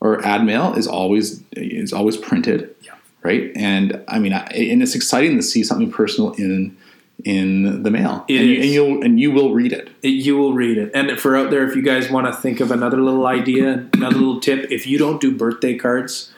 or 0.00 0.24
ad 0.26 0.44
mail 0.44 0.74
is 0.74 0.88
always 0.88 1.40
is 1.52 1.92
always 1.92 2.16
printed. 2.16 2.74
Yeah. 2.80 2.96
Right. 3.22 3.52
And 3.54 4.02
I 4.08 4.18
mean, 4.18 4.32
I, 4.32 4.42
and 4.46 4.82
it's 4.82 4.96
exciting 4.96 5.36
to 5.36 5.42
see 5.42 5.62
something 5.62 5.92
personal 5.92 6.32
in 6.32 6.76
in 7.24 7.82
the 7.82 7.90
mail. 7.90 8.24
It 8.28 8.40
and, 8.40 8.48
you, 8.48 8.56
and 8.56 8.70
you'll 8.70 9.02
and 9.04 9.20
you 9.20 9.30
will 9.32 9.54
read 9.54 9.72
it. 9.72 9.90
It, 10.02 10.08
you 10.08 10.36
will 10.36 10.52
read 10.52 10.78
it. 10.78 10.90
And 10.94 11.18
for 11.18 11.36
out 11.36 11.50
there, 11.50 11.66
if 11.68 11.74
you 11.74 11.82
guys 11.82 12.10
want 12.10 12.26
to 12.26 12.32
think 12.32 12.60
of 12.60 12.70
another 12.70 12.98
little 12.98 13.26
idea, 13.26 13.88
another 13.94 14.16
little 14.16 14.40
tip, 14.40 14.70
if 14.70 14.86
you 14.86 14.98
don't 14.98 15.20
do 15.20 15.36
birthday 15.36 15.76
cards, 15.76 16.32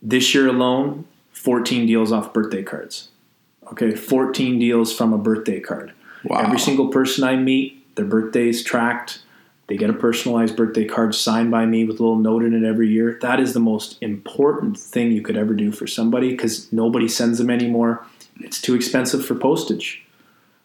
this 0.00 0.34
year 0.34 0.48
alone, 0.48 1.06
14 1.32 1.86
deals 1.86 2.12
off 2.12 2.32
birthday 2.32 2.62
cards. 2.62 3.08
Okay, 3.72 3.94
14 3.94 4.58
deals 4.58 4.96
from 4.96 5.12
a 5.12 5.18
birthday 5.18 5.58
card. 5.58 5.92
Wow. 6.24 6.38
Every 6.38 6.58
single 6.58 6.88
person 6.88 7.24
I 7.24 7.36
meet, 7.36 7.94
their 7.96 8.04
birthday 8.04 8.48
is 8.48 8.62
tracked. 8.62 9.22
They 9.66 9.76
get 9.76 9.90
a 9.90 9.94
personalized 9.94 10.56
birthday 10.56 10.84
card 10.84 11.14
signed 11.14 11.50
by 11.50 11.66
me 11.66 11.84
with 11.84 11.98
a 11.98 12.02
little 12.02 12.18
note 12.18 12.44
in 12.44 12.54
it 12.54 12.66
every 12.66 12.88
year. 12.88 13.18
That 13.20 13.40
is 13.40 13.52
the 13.52 13.60
most 13.60 14.00
important 14.00 14.78
thing 14.78 15.10
you 15.10 15.22
could 15.22 15.36
ever 15.36 15.54
do 15.54 15.72
for 15.72 15.88
somebody 15.88 16.30
because 16.30 16.72
nobody 16.72 17.08
sends 17.08 17.38
them 17.38 17.50
anymore. 17.50 18.06
It's 18.40 18.60
too 18.60 18.74
expensive 18.74 19.24
for 19.24 19.34
postage. 19.34 20.04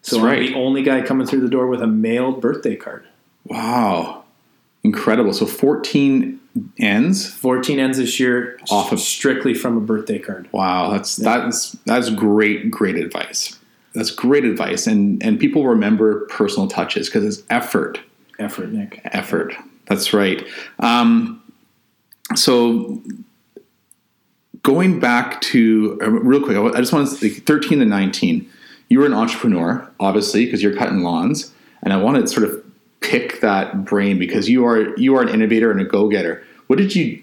So 0.02 0.16
That's 0.16 0.24
I'm 0.24 0.30
right. 0.30 0.48
the 0.48 0.54
only 0.58 0.82
guy 0.82 1.02
coming 1.02 1.26
through 1.26 1.40
the 1.42 1.48
door 1.48 1.66
with 1.68 1.80
a 1.82 1.86
mailed 1.86 2.40
birthday 2.40 2.76
card. 2.76 3.04
Wow. 3.44 4.24
Incredible. 4.84 5.32
So 5.32 5.46
14 5.46 6.40
ends. 6.78 7.32
14 7.32 7.78
ends 7.78 7.98
this 7.98 8.18
year 8.18 8.58
Off 8.70 8.92
of- 8.92 9.00
strictly 9.00 9.54
from 9.54 9.76
a 9.76 9.80
birthday 9.80 10.18
card. 10.18 10.48
Wow, 10.52 10.90
that's 10.90 11.16
that's 11.16 11.72
that's 11.86 12.10
great, 12.10 12.70
great 12.70 12.96
advice. 12.96 13.58
That's 13.94 14.10
great 14.10 14.44
advice, 14.44 14.86
and 14.86 15.22
and 15.22 15.38
people 15.38 15.66
remember 15.66 16.26
personal 16.26 16.66
touches 16.68 17.08
because 17.08 17.24
it's 17.38 17.46
effort, 17.48 18.00
Effort, 18.38 18.72
Nick. 18.72 19.00
effort. 19.04 19.54
That's 19.86 20.12
right. 20.12 20.44
Um, 20.78 21.42
so 22.34 23.00
going 24.62 25.00
back 25.00 25.40
to 25.40 25.98
uh, 26.02 26.10
real 26.10 26.42
quick, 26.42 26.56
I 26.56 26.78
just 26.78 26.92
want 26.92 27.08
to 27.08 27.14
say, 27.16 27.28
thirteen 27.28 27.78
to 27.80 27.84
nineteen. 27.84 28.48
You 28.88 28.98
were 29.00 29.06
an 29.06 29.14
entrepreneur, 29.14 29.88
obviously, 30.00 30.44
because 30.44 30.62
you're 30.62 30.76
cutting 30.76 31.02
lawns, 31.02 31.52
and 31.82 31.92
I 31.92 31.96
want 31.96 32.18
to 32.18 32.26
sort 32.26 32.48
of 32.48 32.62
pick 33.00 33.40
that 33.40 33.84
brain 33.84 34.18
because 34.18 34.48
you 34.48 34.64
are 34.66 34.96
you 34.98 35.16
are 35.16 35.22
an 35.22 35.28
innovator 35.28 35.70
and 35.70 35.80
a 35.80 35.84
go 35.84 36.08
getter. 36.08 36.44
What 36.66 36.76
did 36.78 36.94
you? 36.94 37.22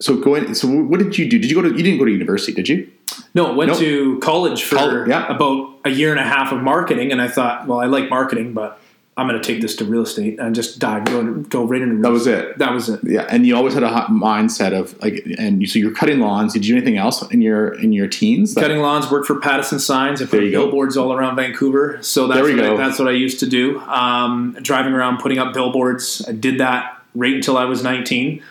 So 0.00 0.16
going. 0.20 0.54
So 0.54 0.68
what 0.68 0.98
did 1.00 1.16
you 1.16 1.28
do? 1.28 1.38
Did 1.38 1.50
you 1.50 1.56
go 1.56 1.62
to? 1.62 1.74
You 1.74 1.82
didn't 1.82 1.98
go 1.98 2.04
to 2.04 2.10
university, 2.10 2.52
did 2.52 2.68
you? 2.68 2.90
No, 3.34 3.54
went 3.54 3.70
Nope. 3.70 3.78
to 3.80 4.18
college 4.20 4.62
for 4.64 4.76
Col- 4.76 5.08
yeah. 5.08 5.26
about 5.34 5.74
a 5.84 5.90
year 5.90 6.10
and 6.10 6.20
a 6.20 6.24
half 6.24 6.52
of 6.52 6.62
marketing, 6.62 7.12
and 7.12 7.22
I 7.22 7.28
thought, 7.28 7.66
well, 7.66 7.80
I 7.80 7.86
like 7.86 8.10
marketing, 8.10 8.52
but 8.52 8.80
I'm 9.18 9.26
going 9.26 9.40
to 9.40 9.46
take 9.46 9.62
this 9.62 9.74
to 9.76 9.84
real 9.86 10.02
estate 10.02 10.38
and 10.38 10.54
just 10.54 10.78
dive, 10.78 11.06
go, 11.06 11.24
go 11.44 11.64
right 11.64 11.80
into 11.80 11.94
real 11.94 12.02
That 12.02 12.10
was 12.10 12.26
estate. 12.26 12.50
it. 12.50 12.58
That 12.58 12.72
was 12.74 12.88
it. 12.90 13.00
Yeah, 13.02 13.26
and 13.30 13.46
you 13.46 13.56
always 13.56 13.72
had 13.72 13.82
a 13.82 13.88
hot 13.88 14.10
mindset 14.10 14.78
of 14.78 15.00
like, 15.00 15.24
and 15.38 15.62
you, 15.62 15.66
so 15.66 15.78
you're 15.78 15.94
cutting 15.94 16.20
lawns. 16.20 16.52
Did 16.52 16.66
you 16.66 16.74
do 16.74 16.76
anything 16.78 16.98
else 16.98 17.22
in 17.30 17.40
your 17.40 17.72
in 17.80 17.92
your 17.94 18.08
teens? 18.08 18.54
that- 18.54 18.60
Cutting 18.60 18.80
lawns, 18.80 19.10
worked 19.10 19.26
for 19.26 19.40
Pattison 19.40 19.78
Signs. 19.78 20.20
I 20.20 20.26
put 20.26 20.32
There 20.32 20.42
you 20.42 20.50
go. 20.52 20.64
billboards 20.64 20.98
all 20.98 21.14
around 21.14 21.36
Vancouver. 21.36 21.98
So 22.02 22.26
that's 22.26 22.40
what 22.46 22.60
I, 22.60 22.76
that's 22.76 22.98
what 22.98 23.08
I 23.08 23.12
used 23.12 23.40
to 23.40 23.46
do. 23.46 23.80
Um, 23.80 24.54
driving 24.60 24.92
around, 24.92 25.18
putting 25.18 25.38
up 25.38 25.54
billboards. 25.54 26.22
I 26.28 26.32
did 26.32 26.60
that 26.60 27.00
right 27.14 27.34
until 27.34 27.56
I 27.56 27.64
was 27.64 27.82
19 27.82 28.42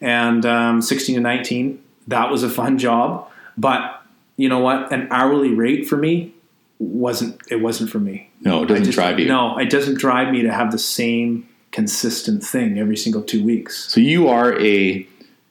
and 0.00 0.46
um, 0.46 0.82
16 0.82 1.16
to 1.16 1.20
19. 1.20 1.82
That 2.06 2.30
was 2.30 2.44
a 2.44 2.48
fun 2.48 2.78
job, 2.78 3.28
but 3.58 4.02
you 4.36 4.48
know 4.48 4.60
what? 4.60 4.92
An 4.92 5.08
hourly 5.10 5.52
rate 5.52 5.88
for 5.88 5.96
me 5.96 6.34
wasn't. 6.82 7.40
It 7.50 7.56
wasn't 7.56 7.90
for 7.90 7.98
me. 8.00 8.30
no, 8.40 8.62
it 8.62 8.66
doesn't 8.66 8.84
just- 8.84 8.96
drive 8.96 9.18
you. 9.18 9.26
No, 9.26 9.56
it 9.58 9.70
doesn't 9.70 9.98
drive 9.98 10.32
me 10.32 10.42
to 10.42 10.52
have 10.52 10.72
the 10.72 10.78
same 10.78 11.48
consistent 11.70 12.44
thing 12.44 12.78
every 12.78 12.96
single 12.96 13.22
two 13.22 13.42
weeks. 13.44 13.90
So 13.92 14.00
you 14.00 14.28
are 14.28 14.58
a 14.60 15.06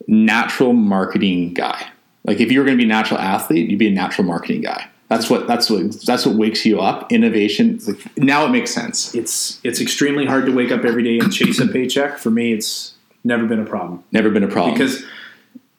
natural 0.08 0.74
marketing 0.74 1.54
guy. 1.54 1.88
Like 2.26 2.40
if 2.40 2.52
you 2.52 2.60
were 2.60 2.66
going 2.66 2.78
to 2.78 2.82
be 2.82 2.86
a 2.86 2.94
natural 2.94 3.20
athlete, 3.20 3.70
you'd 3.70 3.80
be 3.80 3.88
a 3.88 3.92
natural 3.92 4.28
marketing 4.28 4.62
guy. 4.62 4.88
That's 5.10 5.30
what 5.30 5.48
that's 5.48 5.70
what 5.70 6.00
that's 6.06 6.26
what 6.26 6.36
wakes 6.36 6.66
you 6.66 6.80
up. 6.80 7.12
Innovation. 7.12 7.80
Like, 7.86 8.18
now 8.18 8.46
it 8.46 8.50
makes 8.50 8.72
sense. 8.72 9.14
It's 9.14 9.60
it's 9.64 9.82
extremely 9.82 10.26
hard 10.26 10.46
to 10.46 10.54
wake 10.54 10.72
up 10.72 10.86
every 10.86 11.04
day 11.04 11.20
and 11.20 11.34
chase 11.34 11.60
a 11.60 11.68
paycheck. 11.68 12.18
For 12.18 12.30
me, 12.30 12.54
it's 12.54 12.94
never 13.24 13.46
been 13.46 13.60
a 13.60 13.66
problem. 13.66 14.04
Never 14.12 14.30
been 14.30 14.44
a 14.44 14.48
problem. 14.48 14.74
Because 14.74 15.04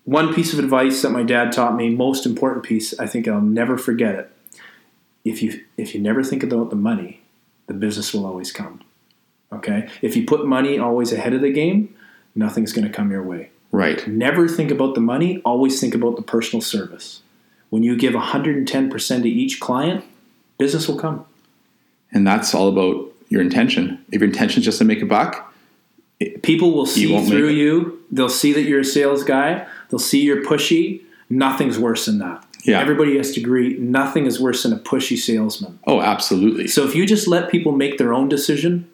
one 0.05 0.35
piece 0.35 0.53
of 0.53 0.59
advice 0.59 1.01
that 1.03 1.11
my 1.11 1.23
dad 1.23 1.53
taught 1.53 1.77
me, 1.77 1.89
most 1.89 2.27
important 2.27 2.65
piece, 2.65 2.99
I 2.99 3.07
think 3.07 3.27
I'll 3.27 3.41
never 3.41 3.79
forget 3.79 4.17
it. 4.17 4.31
If 5.25 5.43
you 5.43 5.65
if 5.77 5.95
you 5.95 6.01
never 6.01 6.23
think 6.25 6.43
about 6.43 6.71
the 6.71 6.77
money, 6.77 7.23
the 7.67 7.75
business 7.75 8.13
will 8.13 8.27
always 8.27 8.51
come. 8.53 8.81
Okay? 9.53 9.89
If 10.01 10.17
you 10.17 10.25
put 10.25 10.47
money 10.47 10.79
always 10.79 11.13
ahead 11.13 11.35
of 11.35 11.41
the 11.43 11.53
game, 11.53 11.95
nothing's 12.35 12.73
going 12.73 12.87
to 12.87 12.93
come 12.93 13.11
your 13.11 13.23
way. 13.23 13.51
right. 13.71 14.07
Never 14.09 14.49
think 14.49 14.71
about 14.71 14.95
the 14.95 15.01
money, 15.01 15.41
always 15.45 15.81
think 15.81 15.95
about 15.95 16.17
the 16.17 16.23
personal 16.23 16.61
service. 16.63 17.23
When 17.71 17.83
you 17.83 17.97
give 17.97 18.13
110% 18.15 19.23
to 19.23 19.29
each 19.29 19.61
client, 19.61 20.05
business 20.59 20.89
will 20.89 20.99
come. 20.99 21.25
and 22.13 22.27
that's 22.27 22.55
all 22.55 22.69
about 22.69 23.11
your 23.29 23.41
intention. 23.41 24.05
If 24.13 24.21
your 24.21 24.29
intention 24.29 24.61
is 24.61 24.67
just 24.67 24.79
to 24.79 24.85
make 24.85 25.01
a 25.03 25.07
buck, 25.07 25.55
eh, 26.21 26.37
People 26.43 26.73
will 26.75 26.85
see 26.87 27.11
won't 27.13 27.29
through 27.29 27.49
you. 27.49 28.03
They'll 28.11 28.29
see 28.29 28.53
that 28.53 28.63
you're 28.63 28.81
a 28.81 28.85
sales 28.85 29.25
guy. 29.25 29.67
They'll 29.89 29.99
see 29.99 30.21
you're 30.23 30.45
pushy. 30.45 31.01
Nothing's 31.31 31.79
worse 31.79 32.05
than 32.07 32.19
that. 32.19 32.45
Yeah. 32.63 32.81
Everybody 32.81 33.17
has 33.17 33.33
to 33.33 33.41
agree. 33.41 33.77
Nothing 33.79 34.27
is 34.27 34.41
worse 34.41 34.63
than 34.63 34.73
a 34.73 34.79
pushy 34.79 35.17
salesman. 35.19 35.79
oh, 35.87 36.01
absolutely. 36.01 36.69
So 36.69 36.85
if 36.87 36.95
you 36.95 37.07
just 37.07 37.27
let 37.27 37.51
people 37.51 37.73
make 37.73 37.99
their 37.99 38.15
own 38.15 38.29
decision 38.29 38.89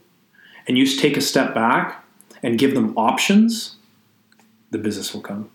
and 0.66 0.78
you 0.78 0.86
just 0.86 1.00
take 1.00 1.16
a 1.16 1.20
step 1.20 1.54
back 1.54 2.04
and 2.42 2.58
give 2.58 2.74
them 2.74 2.96
options, 2.96 3.76
the 4.70 4.78
business 4.78 5.12
will 5.12 5.20
come. 5.20 5.50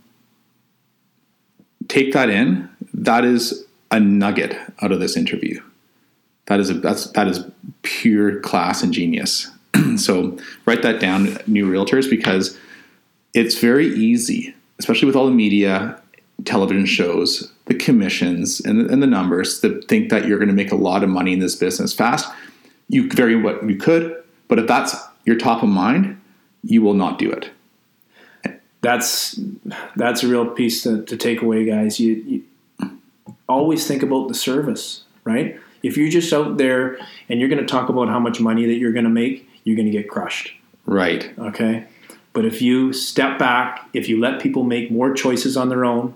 Take 1.88 2.14
that 2.14 2.30
in. 2.30 2.70
That 2.94 3.26
is 3.26 3.66
a 3.92 4.00
nugget 4.00 4.58
out 4.82 4.92
of 4.92 5.00
this 5.00 5.16
interview. 5.16 5.62
That 6.48 6.60
is 6.60 6.70
a 6.70 6.74
that's 6.74 7.10
that 7.12 7.28
is 7.28 7.46
pure 7.84 8.40
class 8.42 8.84
and 8.84 8.94
genius. 8.94 9.50
so 9.98 10.38
write 10.66 10.82
that 10.82 11.00
down, 11.00 11.38
new 11.48 11.70
realtors, 11.70 12.10
because 12.10 12.58
it's 13.34 13.60
very 13.60 13.88
easy, 13.88 14.54
especially 14.80 15.06
with 15.06 15.16
all 15.16 15.26
the 15.26 15.32
media, 15.32 16.02
television 16.46 16.86
shows, 16.86 17.53
the 17.66 17.76
commissions, 17.76 18.60
and, 18.60 18.90
and 18.90 19.02
the 19.02 19.08
numbers, 19.08 19.60
to 19.62 19.82
think 19.84 20.10
that 20.10 20.28
you're 20.28 20.38
going 20.38 20.50
to 20.50 20.56
make 20.56 20.72
a 20.72 20.76
lot 20.76 21.04
of 21.04 21.10
money 21.10 21.34
in 21.34 21.40
this 21.40 21.56
business 21.56 21.94
fast. 21.94 22.32
You 22.90 23.10
very 23.10 23.36
what 23.36 23.68
you 23.68 23.78
could, 23.78 24.22
but 24.48 24.60
if 24.60 24.68
that's 24.68 24.96
your 25.26 25.38
top 25.38 25.64
of 25.64 25.70
mind, 25.70 26.20
you 26.64 26.82
will 26.82 26.94
not 26.94 27.18
do 27.18 27.32
it. 27.32 27.52
That's 28.82 29.40
that's 29.96 30.24
a 30.24 30.28
real 30.28 30.46
piece 30.46 30.84
to, 30.84 31.04
to 31.06 31.16
take 31.16 31.42
away, 31.42 31.64
guys. 31.64 32.02
You, 32.02 32.16
you 32.16 32.44
always 33.48 33.88
think 33.88 34.04
about 34.04 34.28
the 34.28 34.34
service, 34.34 35.04
right? 35.24 35.58
If 35.84 35.96
you're 35.96 36.10
just 36.10 36.34
out 36.34 36.58
there 36.58 36.98
and 37.30 37.40
you're 37.40 37.50
going 37.50 37.62
to 37.62 37.68
talk 37.68 37.88
about 37.90 38.10
how 38.10 38.20
much 38.20 38.42
money 38.42 38.66
that 38.66 38.76
you're 38.76 38.92
going 38.92 39.06
to 39.06 39.10
make, 39.10 39.48
you're 39.64 39.76
going 39.78 39.86
to 39.86 39.92
get 39.92 40.10
crushed. 40.10 40.54
Right. 40.86 41.34
Okay. 41.40 41.86
But 42.34 42.46
if 42.46 42.62
you 42.62 42.94
step 42.94 43.38
back, 43.38 43.88
if 43.94 44.10
you 44.10 44.20
let 44.20 44.42
people 44.42 44.64
make 44.64 44.92
more 44.92 45.14
choices 45.14 45.56
on 45.56 45.70
their 45.70 45.86
own, 45.86 46.14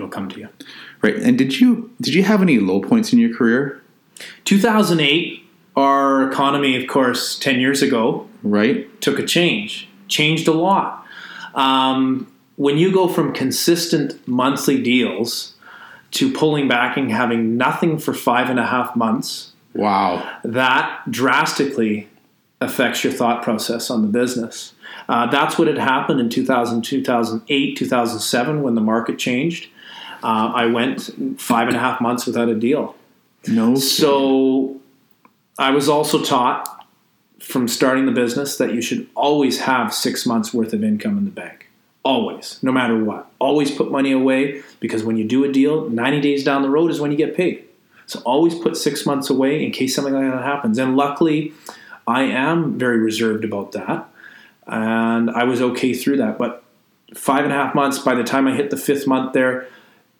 it'll 0.00 0.10
come 0.10 0.28
to 0.30 0.40
you. 0.40 0.48
Right. 1.02 1.16
And 1.16 1.36
did 1.38 1.60
you 1.60 1.90
did 2.00 2.14
you 2.14 2.22
have 2.22 2.42
any 2.42 2.58
low 2.58 2.80
points 2.80 3.12
in 3.12 3.18
your 3.18 3.34
career? 3.34 3.80
2008, 4.44 5.44
our 5.76 6.30
economy, 6.30 6.80
of 6.80 6.88
course, 6.88 7.38
10 7.38 7.60
years 7.60 7.82
ago, 7.82 8.26
Right. 8.42 8.88
took 9.00 9.18
a 9.18 9.24
change, 9.26 9.88
changed 10.08 10.48
a 10.48 10.52
lot. 10.52 11.04
Um, 11.54 12.26
when 12.56 12.76
you 12.78 12.92
go 12.92 13.08
from 13.08 13.32
consistent 13.32 14.26
monthly 14.28 14.82
deals 14.82 15.54
to 16.12 16.30
pulling 16.32 16.68
back 16.68 16.96
and 16.96 17.10
having 17.10 17.56
nothing 17.56 17.98
for 17.98 18.12
five 18.12 18.50
and 18.50 18.58
a 18.58 18.66
half 18.66 18.94
months, 18.96 19.52
Wow. 19.74 20.22
that 20.44 21.10
drastically 21.10 22.08
affects 22.60 23.02
your 23.04 23.12
thought 23.12 23.42
process 23.42 23.90
on 23.90 24.02
the 24.02 24.08
business. 24.08 24.74
Uh, 25.08 25.26
that's 25.30 25.58
what 25.58 25.66
had 25.66 25.78
happened 25.78 26.20
in 26.20 26.28
2000, 26.28 26.82
2008, 26.82 27.76
2007 27.76 28.62
when 28.62 28.74
the 28.74 28.80
market 28.82 29.18
changed. 29.18 29.68
Uh, 30.22 30.52
I 30.54 30.66
went 30.66 31.40
five 31.40 31.68
and 31.68 31.76
a 31.76 31.80
half 31.80 32.00
months 32.00 32.26
without 32.26 32.48
a 32.48 32.54
deal. 32.54 32.94
No. 33.48 33.74
So 33.76 34.80
I 35.58 35.70
was 35.70 35.88
also 35.88 36.22
taught 36.22 36.86
from 37.40 37.68
starting 37.68 38.06
the 38.06 38.12
business 38.12 38.58
that 38.58 38.74
you 38.74 38.82
should 38.82 39.08
always 39.14 39.60
have 39.60 39.94
six 39.94 40.26
months 40.26 40.52
worth 40.52 40.72
of 40.72 40.84
income 40.84 41.16
in 41.18 41.24
the 41.24 41.30
bank. 41.30 41.68
Always, 42.02 42.62
no 42.62 42.72
matter 42.72 43.02
what. 43.02 43.30
Always 43.38 43.70
put 43.70 43.90
money 43.90 44.12
away 44.12 44.62
because 44.78 45.04
when 45.04 45.16
you 45.16 45.24
do 45.24 45.44
a 45.44 45.52
deal, 45.52 45.88
90 45.88 46.20
days 46.20 46.44
down 46.44 46.62
the 46.62 46.70
road 46.70 46.90
is 46.90 47.00
when 47.00 47.10
you 47.10 47.16
get 47.16 47.36
paid. 47.36 47.64
So 48.06 48.20
always 48.20 48.54
put 48.54 48.76
six 48.76 49.06
months 49.06 49.30
away 49.30 49.64
in 49.64 49.70
case 49.70 49.94
something 49.94 50.14
like 50.14 50.30
that 50.30 50.42
happens. 50.42 50.78
And 50.78 50.96
luckily, 50.96 51.52
I 52.06 52.22
am 52.22 52.78
very 52.78 52.98
reserved 52.98 53.44
about 53.44 53.72
that. 53.72 54.08
And 54.66 55.30
I 55.30 55.44
was 55.44 55.60
okay 55.60 55.94
through 55.94 56.16
that. 56.18 56.38
But 56.38 56.64
five 57.14 57.44
and 57.44 57.52
a 57.52 57.56
half 57.56 57.74
months, 57.74 57.98
by 57.98 58.14
the 58.14 58.24
time 58.24 58.46
I 58.46 58.54
hit 58.54 58.70
the 58.70 58.76
fifth 58.76 59.06
month 59.06 59.32
there, 59.32 59.68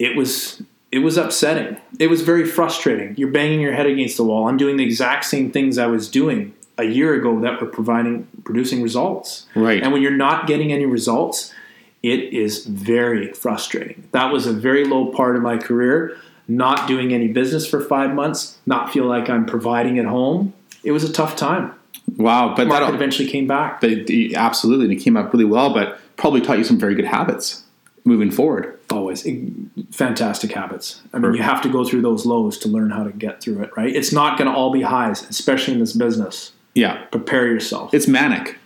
it 0.00 0.16
was 0.16 0.62
it 0.90 1.00
was 1.00 1.16
upsetting. 1.16 1.76
It 2.00 2.08
was 2.08 2.22
very 2.22 2.44
frustrating. 2.44 3.14
You're 3.16 3.30
banging 3.30 3.60
your 3.60 3.72
head 3.72 3.86
against 3.86 4.16
the 4.16 4.24
wall. 4.24 4.48
I'm 4.48 4.56
doing 4.56 4.76
the 4.76 4.82
exact 4.82 5.24
same 5.26 5.52
things 5.52 5.78
I 5.78 5.86
was 5.86 6.08
doing 6.08 6.52
a 6.78 6.84
year 6.84 7.14
ago 7.14 7.38
that 7.40 7.60
were 7.60 7.68
providing 7.68 8.26
producing 8.42 8.82
results. 8.82 9.46
Right. 9.54 9.80
And 9.80 9.92
when 9.92 10.02
you're 10.02 10.10
not 10.10 10.48
getting 10.48 10.72
any 10.72 10.86
results, 10.86 11.54
it 12.02 12.32
is 12.32 12.64
very 12.64 13.32
frustrating. 13.34 14.08
That 14.10 14.32
was 14.32 14.46
a 14.46 14.52
very 14.52 14.84
low 14.84 15.12
part 15.12 15.36
of 15.36 15.42
my 15.42 15.58
career. 15.58 16.16
Not 16.48 16.88
doing 16.88 17.12
any 17.12 17.28
business 17.28 17.64
for 17.64 17.80
five 17.80 18.12
months, 18.12 18.58
not 18.66 18.92
feel 18.92 19.04
like 19.04 19.30
I'm 19.30 19.46
providing 19.46 20.00
at 20.00 20.06
home. 20.06 20.52
It 20.82 20.90
was 20.90 21.04
a 21.04 21.12
tough 21.12 21.36
time. 21.36 21.72
Wow. 22.16 22.54
But 22.56 22.66
Market 22.66 22.86
that 22.86 22.94
eventually 22.94 23.28
came 23.28 23.46
back. 23.46 23.80
But 23.80 24.10
absolutely, 24.34 24.86
and 24.86 24.94
it 24.94 24.96
came 25.04 25.16
up 25.16 25.32
really 25.32 25.44
well. 25.44 25.72
But 25.72 26.00
probably 26.16 26.40
taught 26.40 26.58
you 26.58 26.64
some 26.64 26.78
very 26.78 26.96
good 26.96 27.04
habits 27.04 27.62
moving 28.04 28.30
forward. 28.30 28.78
Always 28.90 29.26
fantastic 29.90 30.52
habits. 30.52 31.02
I 31.12 31.18
mean, 31.18 31.34
you 31.34 31.42
have 31.42 31.62
to 31.62 31.68
go 31.68 31.84
through 31.84 32.02
those 32.02 32.26
lows 32.26 32.58
to 32.58 32.68
learn 32.68 32.90
how 32.90 33.04
to 33.04 33.12
get 33.12 33.40
through 33.42 33.62
it, 33.62 33.70
right? 33.76 33.94
It's 33.94 34.12
not 34.12 34.38
going 34.38 34.50
to 34.50 34.56
all 34.56 34.72
be 34.72 34.82
highs, 34.82 35.28
especially 35.28 35.74
in 35.74 35.80
this 35.80 35.92
business. 35.92 36.52
Yeah, 36.74 37.04
Prepare 37.06 37.46
yourself. 37.48 37.92
it's 37.94 38.06
manic. 38.08 38.56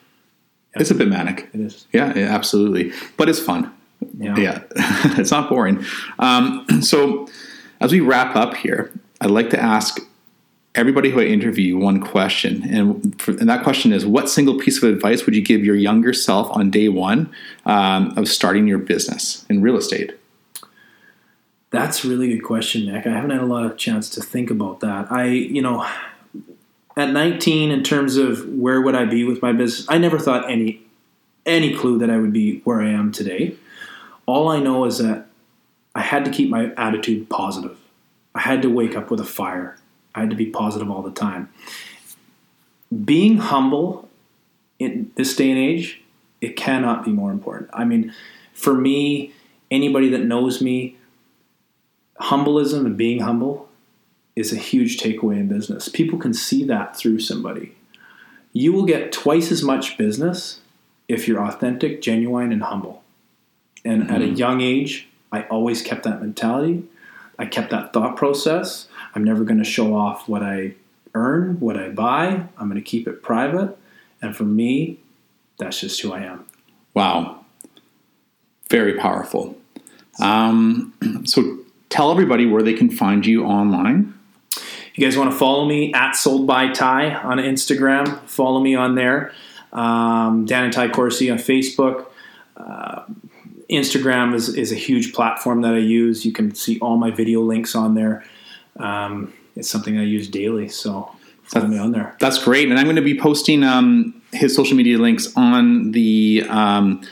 It's 0.75 0.91
a 0.91 0.95
bit 0.95 1.09
manic. 1.09 1.49
It 1.55 1.61
is. 1.61 1.87
Yeah, 1.93 2.13
yeah, 2.17 2.35
absolutely. 2.35 2.93
But 3.17 3.29
it's 3.29 3.39
fun. 3.41 3.73
Yeah. 4.19 4.37
Yeah, 4.37 4.63
it's 5.19 5.31
not 5.31 5.49
boring. 5.49 5.85
Um, 6.19 6.67
so, 6.83 7.29
as 7.81 7.93
we 7.93 8.01
wrap 8.01 8.37
up 8.37 8.55
here, 8.55 8.93
I'd 9.21 9.31
like 9.31 9.51
to 9.51 9.61
ask 9.63 10.01
everybody 10.75 11.11
who 11.11 11.21
I 11.21 11.25
interview 11.25 11.77
one 11.77 12.01
question, 12.01 12.63
and, 12.69 13.21
for, 13.21 13.33
and 13.33 13.49
that 13.49 13.63
question 13.63 13.93
is: 13.93 14.05
What 14.05 14.29
single 14.29 14.59
piece 14.59 14.83
of 14.83 14.89
advice 14.89 15.27
would 15.27 15.35
you 15.35 15.43
give 15.43 15.65
your 15.65 15.77
younger 15.77 16.13
self 16.13 16.51
on 16.51 16.71
day 16.71 16.89
one 16.89 17.33
um, 17.67 18.17
of 18.17 18.29
starting 18.29 18.67
your 18.67 18.79
business 18.79 19.45
in 19.49 19.63
real 19.63 19.77
estate? 19.77 20.13
That's 21.71 22.05
a 22.05 22.09
really 22.09 22.29
good 22.29 22.45
question, 22.45 22.87
Nick. 22.87 23.07
I 23.07 23.11
haven't 23.11 23.31
had 23.31 23.41
a 23.41 23.47
lot 23.47 23.65
of 23.65 23.77
chance 23.77 24.09
to 24.11 24.21
think 24.21 24.51
about 24.51 24.81
that. 24.81 25.11
I, 25.11 25.25
you 25.27 25.61
know, 25.61 25.85
at 26.97 27.11
19, 27.11 27.73
in 27.73 27.83
terms 27.83 28.17
of 28.17 28.49
where 28.49 28.81
would 28.81 28.95
I 28.95 29.05
be 29.05 29.25
with 29.25 29.43
my 29.43 29.53
business, 29.53 29.85
I 29.89 29.99
never 29.99 30.19
thought 30.19 30.49
any 30.51 30.83
any 31.47 31.75
clue 31.75 31.99
that 31.99 32.11
I 32.11 32.17
would 32.17 32.33
be 32.33 32.61
where 32.61 32.81
I 32.81 32.91
am 32.91 33.13
today. 33.13 33.57
All 34.27 34.49
I 34.49 34.61
know 34.61 34.87
is 34.87 34.99
that 34.99 35.27
I 35.95 36.01
had 36.01 36.25
to 36.25 36.31
keep 36.31 36.49
my 36.49 36.73
attitude 36.77 37.29
positive. 37.29 37.77
I 38.35 38.41
had 38.41 38.63
to 38.63 38.69
wake 38.69 38.97
up 38.97 39.11
with 39.11 39.21
a 39.21 39.25
fire. 39.25 39.77
I 40.15 40.21
had 40.21 40.31
to 40.31 40.37
be 40.37 40.47
positive 40.47 40.91
all 40.91 41.03
the 41.03 41.11
time. 41.11 41.51
Being 43.05 43.39
humble 43.39 44.09
in 44.79 45.11
this 45.17 45.35
day 45.35 45.51
and 45.51 45.59
age, 45.59 46.01
it 46.41 46.57
cannot 46.57 47.05
be 47.05 47.11
more 47.11 47.33
important. 47.33 47.71
I 47.73 47.85
mean, 47.85 48.15
for 48.53 48.75
me, 48.75 49.33
anybody 49.71 50.09
that 50.11 50.25
knows 50.25 50.61
me, 50.61 50.97
humbleism 52.21 52.87
and 52.87 52.97
being 52.97 53.21
humble 53.21 53.69
is 54.37 54.53
a 54.53 54.57
huge 54.57 54.99
takeaway 54.99 55.37
in 55.37 55.49
business. 55.49 55.89
People 55.89 56.19
can 56.19 56.35
see 56.35 56.65
that 56.65 56.97
through 56.97 57.21
somebody. 57.21 57.75
You 58.53 58.73
will 58.73 58.85
get 58.85 59.13
twice 59.13 59.51
as 59.51 59.63
much 59.63 59.97
business 59.97 60.61
if 61.09 61.27
you're 61.27 61.45
authentic, 61.45 62.01
genuine, 62.03 62.53
and 62.53 62.63
humble. 62.63 63.03
And 63.85 64.11
at 64.11 64.23
a 64.23 64.25
mm-hmm. 64.25 64.37
young 64.37 64.61
age, 64.61 65.09
I 65.33 65.43
always 65.43 65.83
kept 65.83 66.05
that 66.05 66.21
mentality. 66.21 66.85
I 67.39 67.47
kept 67.47 67.71
that 67.71 67.93
thought 67.93 68.17
process. 68.17 68.89
I'm 69.15 69.25
never 69.25 69.45
going 69.45 69.59
to 69.59 69.65
show 69.65 69.95
off 69.95 70.29
what 70.29 70.43
I 70.43 70.75
earn, 71.15 71.61
what 71.61 71.77
I 71.77 71.89
buy. 71.91 72.47
I'm 72.59 72.69
going 72.69 72.75
to 72.75 72.83
keep 72.83 73.07
it 73.07 73.23
private. 73.23 73.77
And 74.21 74.37
for 74.37 74.45
me, 74.45 74.99
that's 75.59 75.81
just 75.81 76.01
who 76.01 76.13
I 76.13 76.21
am. 76.21 76.47
Wow. 76.95 77.45
Very 78.69 78.95
powerful. 78.95 79.57
Um, 80.21 80.95
so 81.25 81.59
tell 81.89 82.11
everybody 82.11 82.47
where 82.47 82.63
they 82.63 82.75
can 82.75 82.91
find 82.91 83.25
you 83.25 83.45
online. 83.45 84.15
You 84.95 85.05
guys 85.05 85.17
want 85.17 85.33
to 85.33 85.37
follow 85.37 85.65
me 85.65 85.93
at 85.93 86.13
Sold 86.13 86.47
by 86.47 86.69
Ty 86.69 87.15
on 87.15 87.39
Instagram, 87.39 88.21
follow 88.29 88.61
me 88.61 88.77
on 88.77 88.95
there. 88.95 89.33
Um, 89.73 90.45
Dan 90.45 90.65
and 90.65 90.73
Ty 90.73 90.91
Corsi 90.91 91.31
on 91.31 91.39
Facebook. 91.39 92.07
Uh, 92.57 93.03
Instagram 93.69 94.35
is, 94.35 94.55
is 94.55 94.71
a 94.71 94.77
huge 94.77 95.13
platform 95.13 95.63
that 95.63 95.75
I 95.75 95.79
use. 95.79 96.25
You 96.25 96.33
can 96.33 96.55
see 96.55 96.79
all 96.79 96.97
my 96.97 97.11
video 97.11 97.41
links 97.41 97.75
on 97.75 97.97
there. 97.97 98.25
Um, 98.79 99.33
it's 99.57 99.69
something 99.69 99.99
I 99.99 100.05
use 100.05 100.29
daily, 100.29 100.69
so 100.69 101.11
follow 101.45 101.67
me 101.67 101.79
on 101.79 101.93
there. 101.93 102.17
That's 102.21 102.43
great, 102.43 102.69
and 102.69 102.79
I'm 102.79 102.85
going 102.85 102.97
to 102.97 103.03
be 103.03 103.19
posting 103.19 103.63
um, 103.63 104.21
his 104.33 104.55
social 104.55 104.77
media 104.77 104.99
links 104.99 105.33
on 105.37 105.93
the 105.93 106.45
um, 106.49 107.03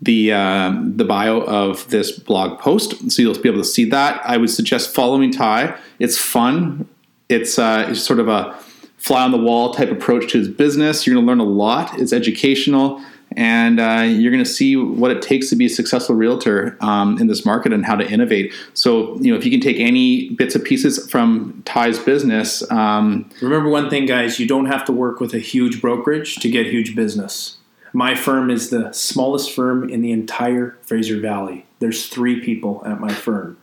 the 0.00 0.32
uh, 0.32 0.74
the 0.82 1.04
bio 1.04 1.42
of 1.42 1.88
this 1.90 2.10
blog 2.10 2.58
post, 2.58 3.10
so 3.10 3.22
you'll 3.22 3.38
be 3.38 3.48
able 3.48 3.60
to 3.60 3.68
see 3.68 3.84
that. 3.90 4.20
I 4.24 4.36
would 4.36 4.50
suggest 4.50 4.94
following 4.94 5.30
Ty. 5.30 5.76
It's 5.98 6.16
fun. 6.16 6.88
It's 7.28 7.58
uh, 7.58 7.86
it's 7.90 8.02
sort 8.02 8.18
of 8.18 8.28
a 8.28 8.58
fly 8.96 9.24
on 9.24 9.30
the 9.30 9.38
wall 9.38 9.72
type 9.72 9.90
approach 9.90 10.30
to 10.32 10.38
his 10.38 10.48
business. 10.48 11.06
You're 11.06 11.14
going 11.14 11.26
to 11.26 11.30
learn 11.30 11.40
a 11.40 11.44
lot. 11.44 11.98
It's 11.98 12.12
educational, 12.12 13.02
and 13.36 13.78
uh, 13.78 14.04
you're 14.06 14.32
going 14.32 14.44
to 14.44 14.50
see 14.50 14.76
what 14.76 15.10
it 15.10 15.22
takes 15.22 15.48
to 15.50 15.56
be 15.56 15.66
a 15.66 15.68
successful 15.68 16.14
realtor 16.14 16.76
um, 16.80 17.18
in 17.18 17.28
this 17.28 17.44
market 17.44 17.72
and 17.72 17.86
how 17.86 17.94
to 17.94 18.08
innovate. 18.08 18.52
So, 18.74 19.16
you 19.16 19.32
know, 19.32 19.38
if 19.38 19.44
you 19.44 19.50
can 19.50 19.60
take 19.60 19.78
any 19.78 20.30
bits 20.30 20.54
and 20.54 20.64
pieces 20.64 21.10
from 21.10 21.62
Ty's 21.64 21.98
business. 21.98 22.68
Um, 22.70 23.30
Remember 23.40 23.70
one 23.70 23.88
thing, 23.88 24.06
guys: 24.06 24.40
you 24.40 24.46
don't 24.46 24.66
have 24.66 24.84
to 24.86 24.92
work 24.92 25.20
with 25.20 25.34
a 25.34 25.38
huge 25.38 25.80
brokerage 25.80 26.36
to 26.36 26.50
get 26.50 26.66
huge 26.66 26.96
business. 26.96 27.58
My 27.92 28.14
firm 28.14 28.50
is 28.50 28.70
the 28.70 28.92
smallest 28.92 29.52
firm 29.52 29.88
in 29.88 30.00
the 30.00 30.12
entire 30.12 30.78
Fraser 30.82 31.18
Valley. 31.18 31.66
There's 31.80 32.08
three 32.08 32.40
people 32.40 32.82
at 32.86 33.00
my 33.00 33.12
firm. 33.12 33.58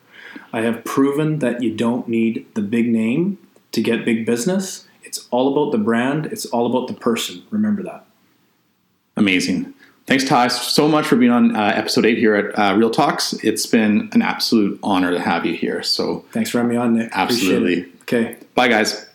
I 0.51 0.61
have 0.61 0.83
proven 0.83 1.39
that 1.39 1.63
you 1.63 1.73
don't 1.73 2.07
need 2.07 2.45
the 2.53 2.61
big 2.61 2.89
name 2.89 3.37
to 3.71 3.81
get 3.81 4.05
big 4.05 4.25
business. 4.25 4.87
It's 5.03 5.27
all 5.31 5.51
about 5.51 5.71
the 5.71 5.77
brand. 5.77 6.25
It's 6.27 6.45
all 6.47 6.65
about 6.65 6.87
the 6.87 6.93
person. 6.93 7.43
Remember 7.51 7.83
that. 7.83 8.06
Amazing. 9.17 9.73
Thanks, 10.05 10.23
Ty, 10.23 10.47
so 10.47 10.87
much 10.87 11.05
for 11.05 11.17
being 11.17 11.31
on 11.31 11.55
uh, 11.55 11.73
episode 11.75 12.05
eight 12.05 12.17
here 12.17 12.33
at 12.33 12.57
uh, 12.57 12.77
Real 12.77 12.89
Talks. 12.89 13.33
It's 13.43 13.65
been 13.65 14.09
an 14.13 14.21
absolute 14.21 14.79
honor 14.81 15.11
to 15.11 15.19
have 15.19 15.45
you 15.45 15.53
here. 15.53 15.83
So 15.83 16.23
thanks 16.31 16.49
for 16.49 16.59
having 16.59 16.71
me 16.71 16.77
on, 16.77 16.95
Nick. 16.95 17.09
Absolutely. 17.11 17.91
Okay. 18.03 18.37
Bye, 18.55 18.69
guys. 18.69 19.06